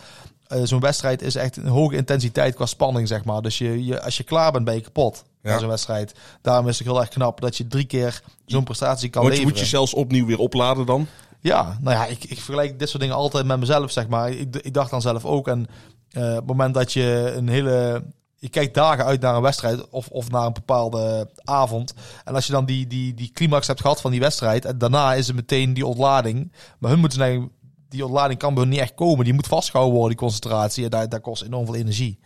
[0.47, 3.41] Eh, Zo'n wedstrijd is echt een hoge intensiteit qua spanning, zeg maar.
[3.41, 5.23] Dus je, je, als je klaar bent, ben je kapot.
[5.41, 5.59] Ja.
[5.59, 6.13] Zo'n wedstrijd.
[6.41, 9.49] Daarom is het heel erg knap dat je drie keer zo'n prestatie kan je leveren.
[9.51, 11.07] moet je zelfs opnieuw weer opladen dan.
[11.39, 14.31] Ja, nou ja, ik, ik vergelijk dit soort dingen altijd met mezelf, zeg maar.
[14.31, 15.47] Ik, ik dacht dan zelf ook.
[15.47, 15.67] En
[16.11, 18.03] eh, op het moment dat je een hele...
[18.35, 21.93] Je kijkt dagen uit naar een wedstrijd of, of naar een bepaalde avond.
[22.23, 24.65] En als je dan die, die, die climax hebt gehad van die wedstrijd...
[24.65, 26.51] en daarna is het meteen die ontlading.
[26.79, 27.53] Maar hun moeten eigenlijk...
[27.89, 29.25] Die ontlading kan bij niet echt komen.
[29.25, 30.89] Die moet vastgehouden worden, die concentratie.
[30.89, 32.19] En dat kost enorm veel energie.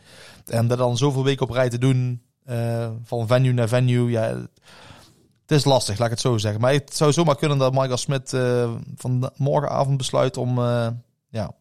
[0.46, 2.22] En dat dan zoveel weken op rij te doen...
[2.46, 4.10] eh, van venue naar venue...
[4.10, 4.36] Ja,
[5.48, 6.62] het is lastig, laat ik het zo zeggen.
[6.62, 10.88] Maar het zou zomaar kunnen dat Michael Smit eh, van morgenavond besluit om eh,
[11.30, 11.52] ja,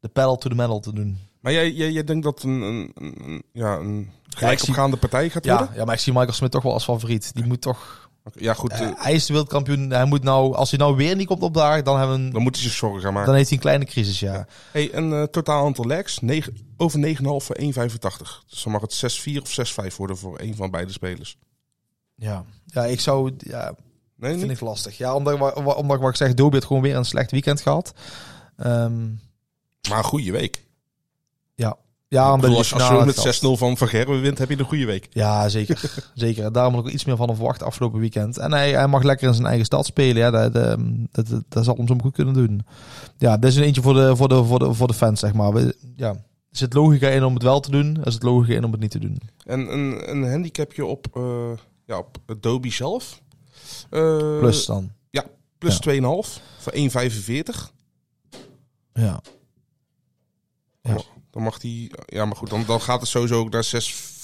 [0.00, 1.18] de pedal to the metal te doen.
[1.40, 5.56] Maar jij, jij, jij denkt dat een, een, een- ja, een gelijkopgaande partij gaat Ja,
[5.58, 5.76] worden?
[5.76, 7.34] ja, maar ik zie Michael Smit toch wel als favoriet.
[7.34, 8.06] Die moet toch...
[8.34, 8.70] Ja, goed.
[8.70, 9.90] eh, hij is de wereldkampioen.
[9.90, 12.42] Hij moet nou, als hij nou weer niet komt opdagen, dan, hebben we een- dan
[12.42, 13.26] moet hij zich zorgen gaan maken.
[13.28, 14.46] dan heeft hij een kleine crisis, ja.
[14.72, 16.18] Hey, een totaal aantal legs.
[16.18, 18.44] Negen, over 9,5 voor 1,85.
[18.48, 19.50] Dus dan mag het 6-4 of
[19.92, 21.36] 6-5 worden voor een van beide spelers.
[22.18, 23.32] Ja, ja ik zou...
[23.38, 23.74] Ja,
[24.16, 24.56] Nee, vind niet?
[24.56, 24.98] ik lastig.
[24.98, 27.92] Ja, omdat, omdat ik wat ik zeg, Dobie heeft gewoon weer een slecht weekend gehad.
[28.56, 29.06] Ehm,
[29.88, 30.66] Maar een goede week.
[32.10, 33.56] ja, omdat bedoel, als, als je met had.
[33.56, 35.08] 6-0 van Van Gerwen wint, heb je een goede week.
[35.10, 35.80] Ja, zeker.
[36.14, 36.52] zeker.
[36.52, 38.38] Daarom moet ik iets meer van hem verwachten afgelopen weekend.
[38.38, 40.16] En hij, hij mag lekker in zijn eigen stad spelen.
[40.16, 40.78] Ja, dat, dat,
[41.12, 42.66] dat, dat, dat zal hem zo goed kunnen doen.
[43.18, 45.32] Ja, dit is een eentje voor de, voor de, voor de, voor de fans, zeg
[45.34, 45.52] maar.
[45.52, 46.16] We- Ja, er
[46.50, 47.98] zit logica in om het wel te doen.
[48.04, 49.20] Er zit logica in om het niet te doen.
[49.44, 51.22] En een, een handicapje op, eh
[51.88, 53.20] ja, op Adobe zelf.
[53.90, 54.92] Eh, Plus dan.
[55.10, 55.24] Ja,
[55.58, 56.22] plus Ja.
[56.24, 57.72] 2,5 voor 1,45.
[58.92, 59.20] Ja.
[60.82, 60.96] Ja.
[61.30, 61.90] Dan mag die...
[62.06, 63.70] Ja, maar goed, dan, dan gaat het sowieso ook naar 6-4.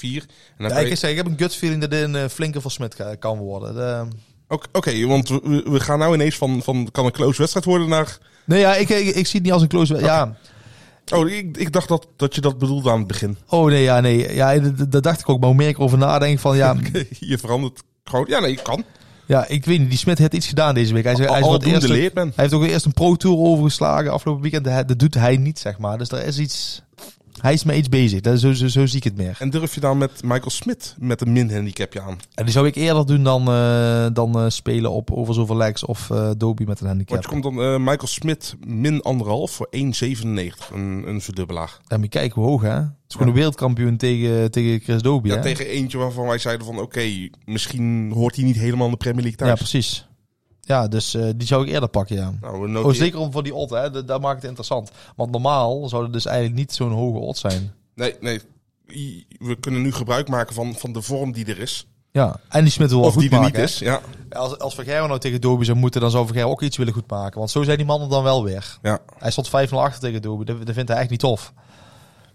[0.00, 0.26] En
[0.58, 2.60] dan Ja, je- ik, zeg, ik heb een gut feeling dat dit een eh, flinke
[2.96, 3.74] ka- kan worden.
[3.74, 4.16] De-
[4.48, 7.88] Oké, oké, want we- we, gaan nou ineens van, van kan een close wedstrijd worden
[7.88, 8.18] naar...
[8.46, 9.94] Nee, ja, ik, ik, ik zie het niet als een close...
[9.94, 10.36] Ja.
[11.12, 13.36] Oh, ik, ik dacht dat, dat je dat bedoelde aan het begin.
[13.48, 14.34] Oh nee, ja, nee.
[14.34, 15.38] Ja, dat, dat dacht ik ook.
[15.40, 16.56] Maar hoe meer ik erover nadenk van...
[16.56, 16.76] Ja,
[17.18, 18.24] je verandert gewoon...
[18.28, 18.84] Ja, nee, kan.
[19.26, 19.88] ja ik weet niet.
[19.88, 21.04] Die Smit heeft iets gedaan deze week.
[21.04, 21.86] Hij, is- hij is eerst...
[22.34, 24.88] Hij heeft ook eerst een Pro Tour overgeslagen afgelopen weekend.
[24.88, 25.98] Dat doet hij niet, zeg maar.
[25.98, 26.82] Dus er is iets...
[27.44, 28.20] Hij is met iets bezig.
[28.20, 29.36] Dat, is- zo, zo, zo zie ik het meer.
[29.38, 32.18] En durf je dan met Michael Smit met een min handicapje aan?
[32.34, 35.84] En die zou ik eerder doen dan, eh, dan eh, spelen op over zoveel legs
[35.84, 37.22] of eh Dobie met een Want handicap.
[37.22, 40.70] je komt dan Michael Smit min anderhalf voor 1,97.
[40.72, 41.78] Een, een verdubbelaar.
[41.88, 42.68] En moet je kijken hoe hoog, hè?
[42.70, 45.42] Het is gewoon een wereldkampioen tegen, tegen Chris Dobie, Ja, hè?
[45.42, 46.78] tegen eentje waarvan wij zeiden van...
[46.78, 49.58] Oké, misschien hoort hij niet helemaal in de Premier League Ja, thuis.
[49.70, 50.06] precies.
[50.66, 52.32] Ja, dus eh, die zou ik eerder pakken, ja.
[52.40, 53.90] Nou, Oh, zeker om voor die odd, hè?
[53.90, 54.90] Dat, dat maakt het interessant.
[55.16, 57.72] Want normaal zou het dus eigenlijk niet zo'n hoge odd zijn.
[57.94, 58.40] Nee, nee.
[59.38, 61.86] We kunnen nu gebruik maken van, van de vorm die er is.
[62.10, 63.62] Ja, en die Smit wil wel of goed die er niet hè?
[63.62, 63.78] is.
[63.78, 64.00] Ja.
[64.30, 67.10] Als, als Vergerwe nou tegen Dobie zou moeten, dan zou Vergerwe ook iets willen goed
[67.10, 67.38] maken.
[67.38, 68.78] Want zo zijn die mannen dan wel weer.
[68.82, 68.98] ja.
[69.18, 70.46] Hij stond 5-0 achter tegen Dobie.
[70.46, 71.52] Dat, dat vindt hij echt niet tof.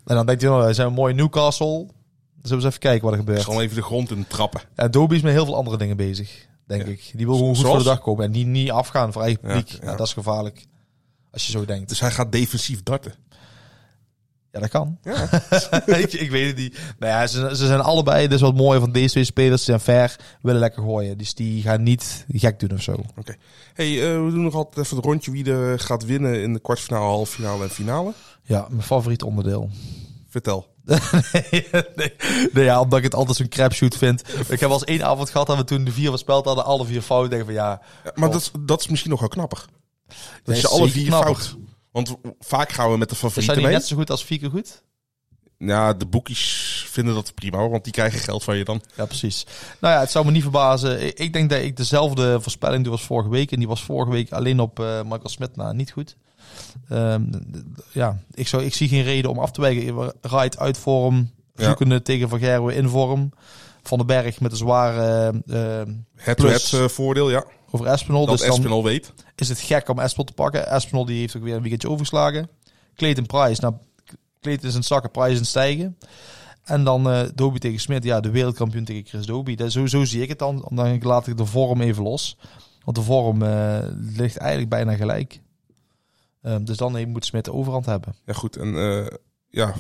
[0.05, 1.77] En dan denkt hij, oh, wij zijn een mooie Newcastle.
[1.77, 3.41] Dus zullen we eens even kijken wat er gebeurt.
[3.41, 4.61] zal even de grond in trappen.
[4.75, 6.91] Ja, Dobie is met heel veel andere dingen bezig, denk Ja.
[6.91, 7.11] ik.
[7.15, 7.75] Die wil gewoon goed Zoals?
[7.75, 8.25] voor de dag komen.
[8.25, 9.67] En niet, niet afgaan voor eigen publiek.
[9.69, 9.77] ja.
[9.81, 10.67] Ja, dat is gevaarlijk.
[11.31, 11.89] Als je zo denkt.
[11.89, 13.13] Dus hij gaat defensief darten.
[14.51, 14.97] Ja, dat kan.
[15.03, 15.29] Ja.
[15.85, 16.79] ik, ik weet het niet.
[16.99, 19.59] Nou ja, ze, ze zijn allebei, dus wat mooi van deze twee spelers.
[19.63, 21.17] Ze zijn fair, willen lekker gooien.
[21.17, 22.95] Dus die gaan niet gek doen of zo.
[23.73, 26.59] Hey, eh, we doen nog altijd even het rondje wie er gaat winnen in de
[26.59, 28.13] kwartfinale, halffinale en finale.
[28.43, 29.69] Ja, mijn favoriet onderdeel.
[30.29, 30.67] Vertel.
[31.51, 32.13] nee,
[32.53, 34.21] nee, ja, omdat ik het altijd zo'n crapshoot vind.
[34.49, 36.85] Ik heb wel eens één avond gehad dat we toen de vier voorspeld hadden, alle
[36.85, 37.29] vier fout.
[37.29, 39.65] Denk van ja, Ja, maar dat, is- dat is misschien nog wel knapper.
[40.43, 41.55] Dat is je alle vier fout.
[41.91, 43.73] Want vaak gaan we met de zijn favorieten die mee.
[43.75, 44.83] net zo goed als vier keer goed?
[45.57, 48.81] Ja, de boekies vinden dat prima, hoor, want die krijgen geld van je dan.
[48.95, 49.45] Ja, precies.
[49.79, 51.05] Nou ja, het zou me niet verbazen.
[51.05, 53.51] Ik, ik denk dat ik dezelfde voorspelling doe als vorige week.
[53.51, 56.15] En die was vorige week alleen op eh, Michael Smit na niet goed.
[56.89, 57.23] Ehm,
[57.91, 60.11] ja, ik, zou, ik zie geen reden om af te wijken.
[60.21, 61.65] Ride uit vorm, Ja.
[61.65, 63.31] zoekende tegen Van Gerwen in vorm.
[63.83, 67.43] Van den Berg met een zware eh, Het-to-het Plus- eh, voordeel, ja.
[67.71, 68.25] over Espinol.
[68.25, 69.13] Dat dus weet.
[69.35, 70.67] is het gek om Espinol te pakken.
[70.67, 72.49] Espinol die heeft ook weer een weekendje overgeslagen.
[72.95, 73.73] Clayton Price, nou,
[74.41, 75.97] Clayton is het zakken, Price in het stijgen.
[76.63, 79.55] En dan eh Doby tegen Smit, ja, de wereldkampioen tegen Chris Doby.
[79.55, 80.67] Dat, zo, zo zie ik het dan.
[80.71, 82.37] Dan laat ik de vorm even los.
[82.83, 85.41] Want de vorm eh, ligt eigenlijk bijna gelijk.
[86.41, 88.15] Ehm, dus dan moet Smit de overhand hebben.
[88.25, 88.55] Ja, goed.
[88.55, 89.07] En eh,
[89.47, 89.73] ja,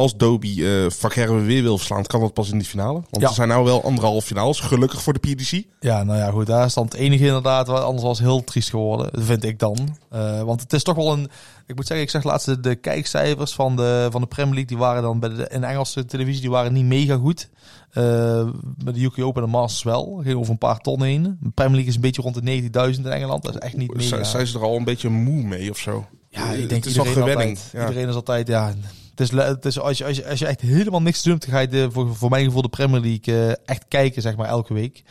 [0.00, 2.92] als Doby Van Gerwen weer wil verslaan, kan dat pas in die finale.
[3.10, 3.28] Want Ja.
[3.28, 5.62] er zijn nou wel anderhalf finales, gelukkig voor de PDC.
[5.80, 6.46] Ja, nou ja, goed.
[6.46, 7.68] Daar is dan het enige inderdaad.
[7.68, 9.08] Anders was heel triest geworden.
[9.12, 9.96] Dat vind ik dan.
[10.10, 11.28] Eh, want het is toch wel een...
[11.66, 14.68] Ik moet zeggen, ik zeg laatst de, de kijkcijfers van de, van de Premier League.
[14.68, 16.40] Die waren dan bij de in Engelse televisie.
[16.40, 17.48] Die waren niet mega goed.
[17.90, 18.44] Eh
[18.84, 20.20] met de UK Open en de Masters wel.
[20.22, 21.22] Ging over een paar ton heen.
[21.40, 22.60] De Premier League is een beetje rond de
[22.94, 23.42] 90.000 in Engeland.
[23.42, 24.08] Dat is echt niet mega.
[24.08, 26.06] Zijn, zijn ze er al een beetje moe mee of zo?
[26.28, 27.68] Ja, ik denk het is al iedereen altijd.
[27.72, 27.80] Ja.
[27.88, 28.72] Iedereen is altijd, ja...
[29.20, 31.58] Het is, het is als, je, als, je, als je echt helemaal niks dan ga
[31.58, 34.74] je de, voor, voor mijn gevoel de Premier League eh, echt kijken, zeg maar, elke
[34.74, 35.02] week.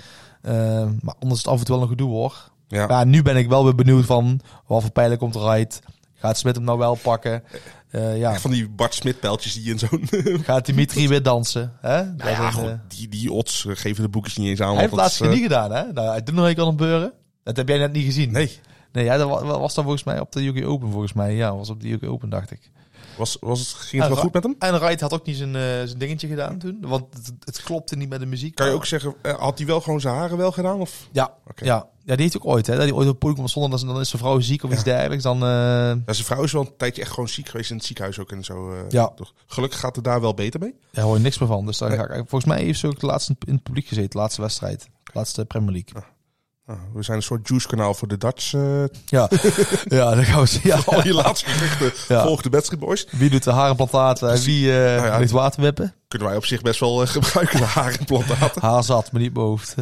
[0.42, 0.54] Eh,
[1.02, 2.50] maar anders is het af en toe wel een gedoe, hoor.
[2.68, 2.86] Ja.
[2.88, 5.82] Ja, nu ben ik wel weer benieuwd van wat voor pijlen komt eruit.
[6.14, 7.44] Gaat Smit hem nou wel pakken?
[7.90, 10.08] Eh, ja, Echt Van die Bart Smit pijltjes die in zo'n...
[10.44, 11.74] gaat Dimitri weer dansen?
[11.82, 12.04] Hè?
[12.04, 14.72] Nou ja, een, eh, die, die odds geven de boekjes niet eens aan.
[14.72, 15.92] hij heeft laatst niet gedaan, hè?
[15.92, 17.14] Nou, hij doet nog een kan gebeuren.
[17.44, 18.32] Dat heb jij net niet gezien.
[18.32, 18.60] Nee,
[18.92, 21.36] Nee, ja, dat wa- was dan volgens mij op de UK Open, volgens mij.
[21.36, 22.72] Ja, was op de UK Open, dacht ik.
[23.20, 24.56] Was, was het, ging het En wel goed met hem?
[24.60, 26.78] En Wright had ook niet zijn, eh, zijn dingetje gedaan toen.
[26.82, 28.56] Want het, het klopte niet met de muziek.
[28.56, 30.80] Kan je ook zeggen, eh, had hij wel gewoon zijn haren wel gedaan?
[30.80, 31.08] Of?
[31.12, 31.88] Ja, ja.
[32.04, 32.68] ja, die heeft ook ooit.
[32.68, 34.72] Hè, dat hij ooit op het was zonder dat dan is zijn vrouw ziek of
[34.72, 35.24] iets dergelijks.
[35.24, 37.86] Dan, eh, Ja, zijn vrouw is wel een tijdje echt gewoon ziek geweest in het
[37.86, 38.74] ziekenhuis ook en zo.
[38.90, 39.08] Ja.
[39.16, 39.34] toch.
[39.48, 40.76] Gelukkig gaat het daar wel beter mee.
[40.92, 41.66] daar hoor je niks meer van.
[41.66, 41.98] Dus daar Nee.
[41.98, 44.10] ga ik, volgens mij heeft ze ook de laatste in het publiek gezeten.
[44.10, 44.82] De laatste wedstrijd.
[45.04, 46.04] De laatste Premier League.
[46.70, 48.54] Nou, we zijn een soort juice-kanaal voor de Dutch.
[48.54, 49.30] eh Ja,
[49.98, 50.80] ja dan gaan we ja.
[50.86, 52.16] al je laatste geruchten.
[52.16, 52.24] Ja.
[52.24, 53.08] Volg de Backstreet Boys.
[53.12, 55.34] Wie doet de harenplantaten en wie eh Nou ja.
[55.34, 55.94] waterwippen?
[56.08, 58.62] Kunnen wij op zich best wel eh, gebruiken, de harimplantaten.
[58.62, 59.76] Haar zat, maar niet mijn hoofd.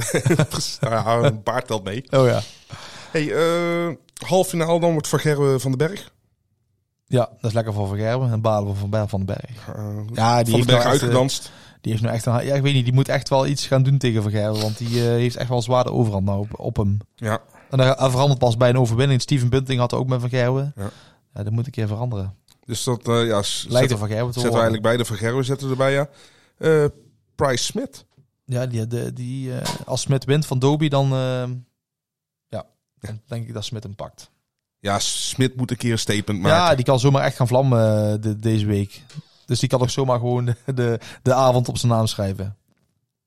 [0.80, 2.04] nou ja, een baard telt mee.
[2.10, 2.42] oh ja.
[3.12, 6.12] Hey, eh half finale dan wordt Van Gerwen van den Berg.
[7.06, 9.78] Ja, dat is lekker voor Van Gerwen en balen van Van, van den Berg.
[10.14, 11.52] Ja, die van den Berg nou echt, uitgedanst.
[11.88, 13.84] Die heeft nu echt een, ja, ik weet niet, die moet echt wel iets gaan
[13.84, 14.62] doen tegen Van Gerwen.
[14.62, 16.98] Want die eh, heeft echt wel zwaar de overhand nou op, op hem.
[17.16, 17.42] Ja.
[17.70, 19.22] En dat verandert pas bij een overwinning.
[19.22, 20.74] Steven Bunting had ook met Van Gerwen.
[20.76, 20.90] Ja.
[21.34, 21.44] Ja.
[21.44, 22.36] dat moet een keer veranderen.
[22.66, 25.46] Dus dat, eh ja, Lijkt er Van Gerwen te zetten we eigenlijk beide Van Gerwen
[25.46, 26.10] zetten erbij, ja.
[26.58, 26.86] Eh
[27.36, 28.06] Price Smith.
[28.46, 29.52] Ja, die, die, die,
[29.86, 31.08] als Smit wint van Doby, dan,
[32.48, 32.66] ja,
[33.00, 34.32] dan denk ik dat Smit hem pakt.
[34.80, 36.58] Ja, Smit moet een keer een statement maken.
[36.58, 39.02] Ja, die kan zomaar echt gaan vlammen de, deze week.
[39.48, 42.58] Dus die kan ook zomaar gewoon de, de, de avond op zijn naam schrijven.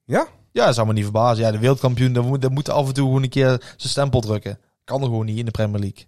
[0.05, 0.27] Ja?
[0.53, 1.45] Ja, dat zou me niet verbazen.
[1.45, 4.21] Ja, de wereldkampioen, dan moet, dan moet af en toe gewoon een keer zijn stempel
[4.21, 4.59] drukken.
[4.85, 6.07] Kan er gewoon niet in de Premier League.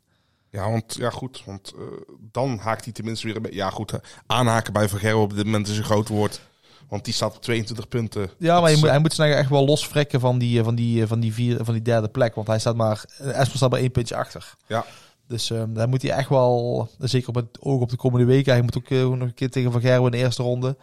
[0.51, 1.83] Ja, want, ja goed, want eh,
[2.19, 3.57] dan haakt hij tenminste weer een beetje...
[3.57, 3.93] Ja goed,
[4.27, 6.41] aanhaken bij Van Gerwen op dit moment is een groot woord.
[6.89, 8.31] Want die staat op 22 punten.
[8.39, 10.59] Ja, maar Dat je moet, eh, hij moet zijn eigen echt wel losfrekken van die,
[10.59, 12.35] eh, van, die, van, die vier, van die derde plek.
[12.35, 14.55] Want hij staat maar, Espen staat maar één puntje achter.
[14.67, 14.85] Ja.
[15.33, 18.53] Dus ehm daar moet hij echt wel, zeker op het oog op de komende weken.
[18.53, 20.77] Hij moet ook eh, nog een keer tegen Van Gerwen in de eerste ronde.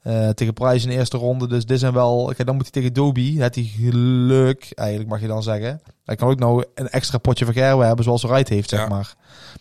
[0.00, 1.46] Eh, tegen Price in de eerste ronde.
[1.46, 3.38] Dus dit zijn wel, kijk, dan moet hij tegen Doby.
[3.38, 5.80] Het hij geluk, eigenlijk mag je dan zeggen.
[6.04, 9.14] Hij kan ook nou een extra potje Van Gerwen hebben, zoals Wright heeft, zeg maar.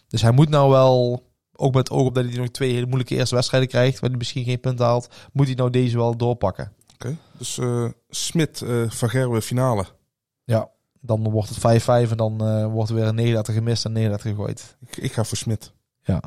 [0.07, 1.23] Dus hij moet nou wel,
[1.55, 4.09] ook met het oog op dat hij nog twee hele moeilijke eerste wedstrijden krijgt, waar
[4.09, 6.71] hij misschien geen punten haalt, moet hij nou deze wel doorpakken.
[6.93, 9.85] Oké, dus eh Smit, Van Gerwen finale.
[10.43, 10.69] Ja,
[11.01, 14.31] dan wordt het 5-5 en dan eh, wordt er weer een 39 gemist en 39
[14.31, 14.77] gegooid.
[14.87, 15.71] Ik, ik ga voor Smit.
[16.03, 16.21] Nou,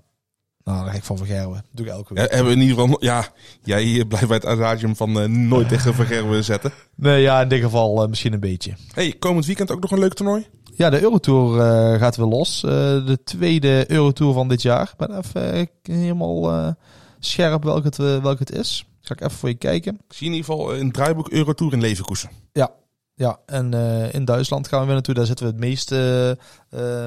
[0.64, 1.64] dan ga ik van Gerwen.
[1.72, 2.30] Doe ik elke Ja, week.
[2.30, 2.96] hebben we in ieder geval...
[3.04, 3.26] Ja,
[3.62, 6.72] jij blijft bij het adagium van eh, nooit tegen Van Gerwen zetten.
[6.94, 8.74] Nee, ja, in dit geval eh, misschien een beetje.
[8.94, 10.46] Hey, komend weekend ook nog een leuk toernooi?
[10.74, 11.58] Ja, de Eurotour
[11.98, 12.60] gaat weer los.
[12.60, 14.82] De tweede Eurotour van dit jaar.
[14.98, 16.74] Ik ben even helemaal
[17.18, 18.86] scherp welke het, welke het is.
[19.00, 19.94] Ga ik even voor je kijken.
[19.94, 22.30] Ik zie in ieder geval een draaiboek Eurotour in Leverkusen.
[22.52, 22.70] Ja,
[23.46, 25.14] en eh, in Duitsland gaan we weer naartoe.
[25.14, 26.36] Daar zitten we het meest eh, eh,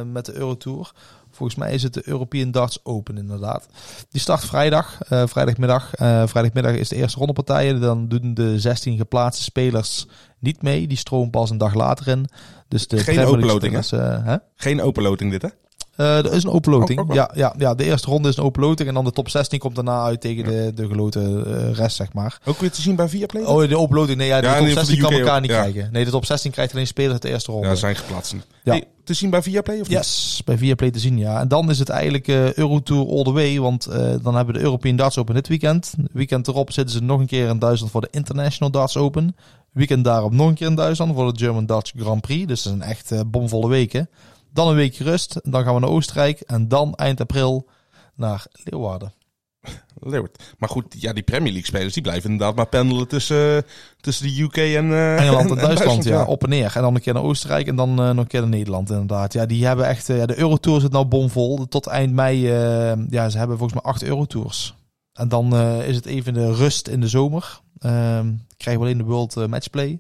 [0.05, 0.91] met de Eurotour.
[1.32, 3.68] Volgens mij is het de European Darts Open inderdaad.
[4.09, 5.89] Die start vrijdag, eh, vrijdagmiddag.
[6.26, 7.82] Vrijdagmiddag is de eerste rondepartijen.
[7.82, 10.07] Dan doen de 16 geplaatste spelers
[10.39, 10.88] niet mee.
[10.88, 12.26] Die stromen pas een dag later in.
[12.68, 14.38] Dus de Geen openloting, hè?
[14.55, 15.49] Geen openloting dit, hè?
[15.95, 17.07] Eh er is een open loting.
[17.07, 17.15] Wel?
[17.15, 18.87] ja, ja, ja, de eerste ronde is een open loting.
[18.87, 22.13] En dan de top 16 komt daarna uit tegen de, de geloten eh, rest, zeg
[22.13, 22.39] maar.
[22.45, 23.43] Ook weer te zien bij Viaplay?
[23.43, 24.17] Oh, de open loting.
[24.17, 25.59] Nee, ja, de Ja, top nee, voor de 16 kan elkaar ook, niet ja.
[25.59, 25.89] krijgen.
[25.91, 27.67] Nee, de top 16 krijgt alleen spelers uit de eerste ronde.
[27.67, 28.35] ja, zijn geplaatst.
[28.63, 28.71] Ja.
[28.71, 29.97] Hey, te zien bij Viaplay of niet?
[29.97, 31.39] Yes, bij Viaplay te zien, ja.
[31.39, 33.87] En dan is het eigenlijk eh Eurotour all the way, want
[34.21, 35.93] dan hebben we de European Darts Open dit weekend.
[36.11, 39.35] Weekend erop zitten ze nog een keer in Duitsland voor de International Darts Open.
[39.71, 42.47] Weekend daarop nog een keer in Duitsland voor de German Darts Grand Prix.
[42.47, 44.09] Dus dat zijn echt eh, bomvolle weken.
[44.55, 47.69] Dan een weekje rust, dan gaan we naar Oostenrijk en dan eind april
[48.15, 49.13] naar Leeuwarden.
[49.99, 50.43] Leeuward.
[50.57, 53.65] Maar goed, ja, die Premier League spelers die blijven inderdaad maar pendelen tussen,
[54.01, 56.71] tussen de UK en eh, Engeland en Duitsland, ja, op en neer.
[56.75, 59.33] En dan een keer naar Oostenrijk en dan eh, nog een keer naar Nederland, inderdaad.
[59.33, 61.67] Ja, die hebben echt, eh, ja, de Eurotour zit nou bomvol.
[61.67, 64.75] Tot eind mei, eh, ja, ze hebben volgens mij acht Eurotours.
[65.13, 67.61] En dan eh, is het even de rust in de zomer.
[67.79, 68.27] Ehm
[68.57, 69.99] krijgen we alleen de World eh, Matchplay.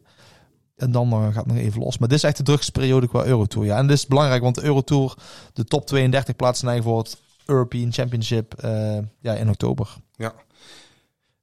[0.75, 1.97] En dan eh, gaat het nog even los.
[1.97, 3.65] Maar dit is echt de drukste periode qua Eurotour.
[3.65, 5.15] Ja, en dit is belangrijk, want de Eurotour,
[5.53, 9.95] de top 32 plaatsen eigenlijk voor het European Championship eh, ja, in oktober.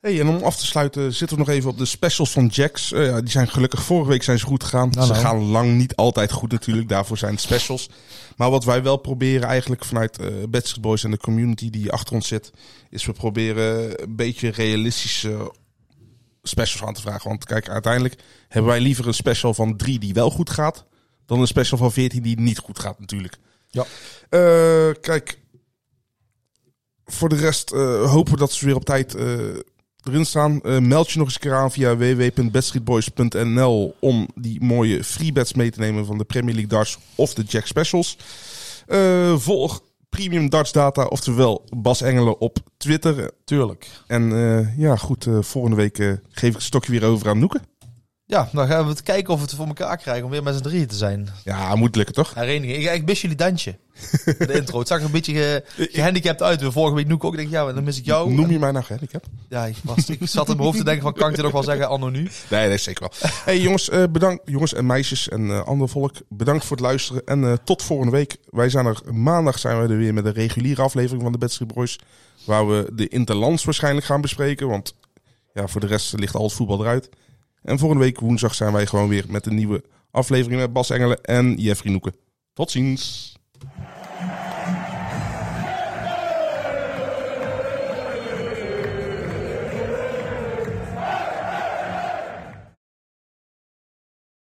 [0.01, 2.93] Hey, en om af te sluiten zitten we nog even op de specials van Jax.
[2.93, 4.91] Eh, ja, die zijn gelukkig vorige week zijn ze goed gegaan.
[4.91, 5.25] Nou, ze nou.
[5.25, 6.89] gaan lang niet altijd goed natuurlijk.
[6.89, 7.91] Daarvoor zijn het specials.
[8.37, 10.19] Maar wat wij wel proberen eigenlijk vanuit
[10.51, 12.53] Betsy Boys en de community die achter ons zit,
[12.91, 15.53] is we proberen een beetje realistische
[16.43, 17.29] specials aan te vragen.
[17.29, 18.15] Want kijk, uiteindelijk
[18.49, 20.85] hebben wij liever een special van drie die wel goed gaat,
[21.27, 23.39] dan een special van 14 die niet goed gaat natuurlijk.
[23.69, 23.85] Ja.
[24.29, 25.39] Eh, kijk,
[27.05, 29.25] voor de rest eh, hopen we dat ze weer op tijd eh,
[30.03, 30.61] erin staan.
[30.63, 35.71] Meld je nog eens een keer aan via www.bedstreetboys.nl om die mooie free bets mee
[35.71, 38.17] te nemen van de Premier League Darts of de Jack Specials.
[39.37, 39.83] Volg
[40.17, 43.31] Premium Darts Data, oftewel Bas Engelen op Twitter.
[43.45, 43.87] Tuurlijk.
[44.07, 47.39] En eh, ja, goed, eh, volgende week eh, geef ik het stokje weer over aan
[47.39, 47.61] Noeke.
[48.33, 50.55] Ja, dan gaan we het kijken of we het voor elkaar krijgen om weer met
[50.55, 51.29] z'n drieën te zijn.
[51.45, 52.35] Ja, moet lukken toch?
[52.35, 52.85] Hereniging.
[52.85, 53.79] Ik, ik mis jullie dansje.
[54.25, 54.79] De intro.
[54.79, 56.61] Het zag er een beetje ge- gehandicapt uit.
[56.61, 57.33] We vorige week Noek ook.
[57.33, 58.33] Ik denk, ja, dan mis ik jou.
[58.33, 59.25] Noem je mij nou gehandicap?
[59.49, 61.53] Ja, ik, was, ik zat in mijn hoofd te denken van, kan ik dit nog
[61.53, 62.29] wel zeggen anno nu?
[62.51, 63.31] Nee, nee, zeker wel.
[63.45, 64.43] hey jongens, eh, bedankt.
[64.45, 67.23] Jongens en meisjes en eh ander volk, bedankt voor het luisteren.
[67.25, 68.37] En eh, tot volgende week.
[68.51, 71.53] Wij zijn er maandag zijn we er weer met een reguliere aflevering van de Bad
[71.53, 71.99] Street Boys.
[72.45, 74.69] Waar we de Interlands waarschijnlijk gaan bespreken.
[74.69, 74.95] Want
[75.55, 77.09] ja, voor de rest ligt al het voetbal eruit.
[77.63, 81.21] En volgende week woensdag zijn wij gewoon weer met een nieuwe aflevering met Bas Engelen
[81.21, 82.15] en Jeffrey Noeken.
[82.53, 83.33] Tot ziens.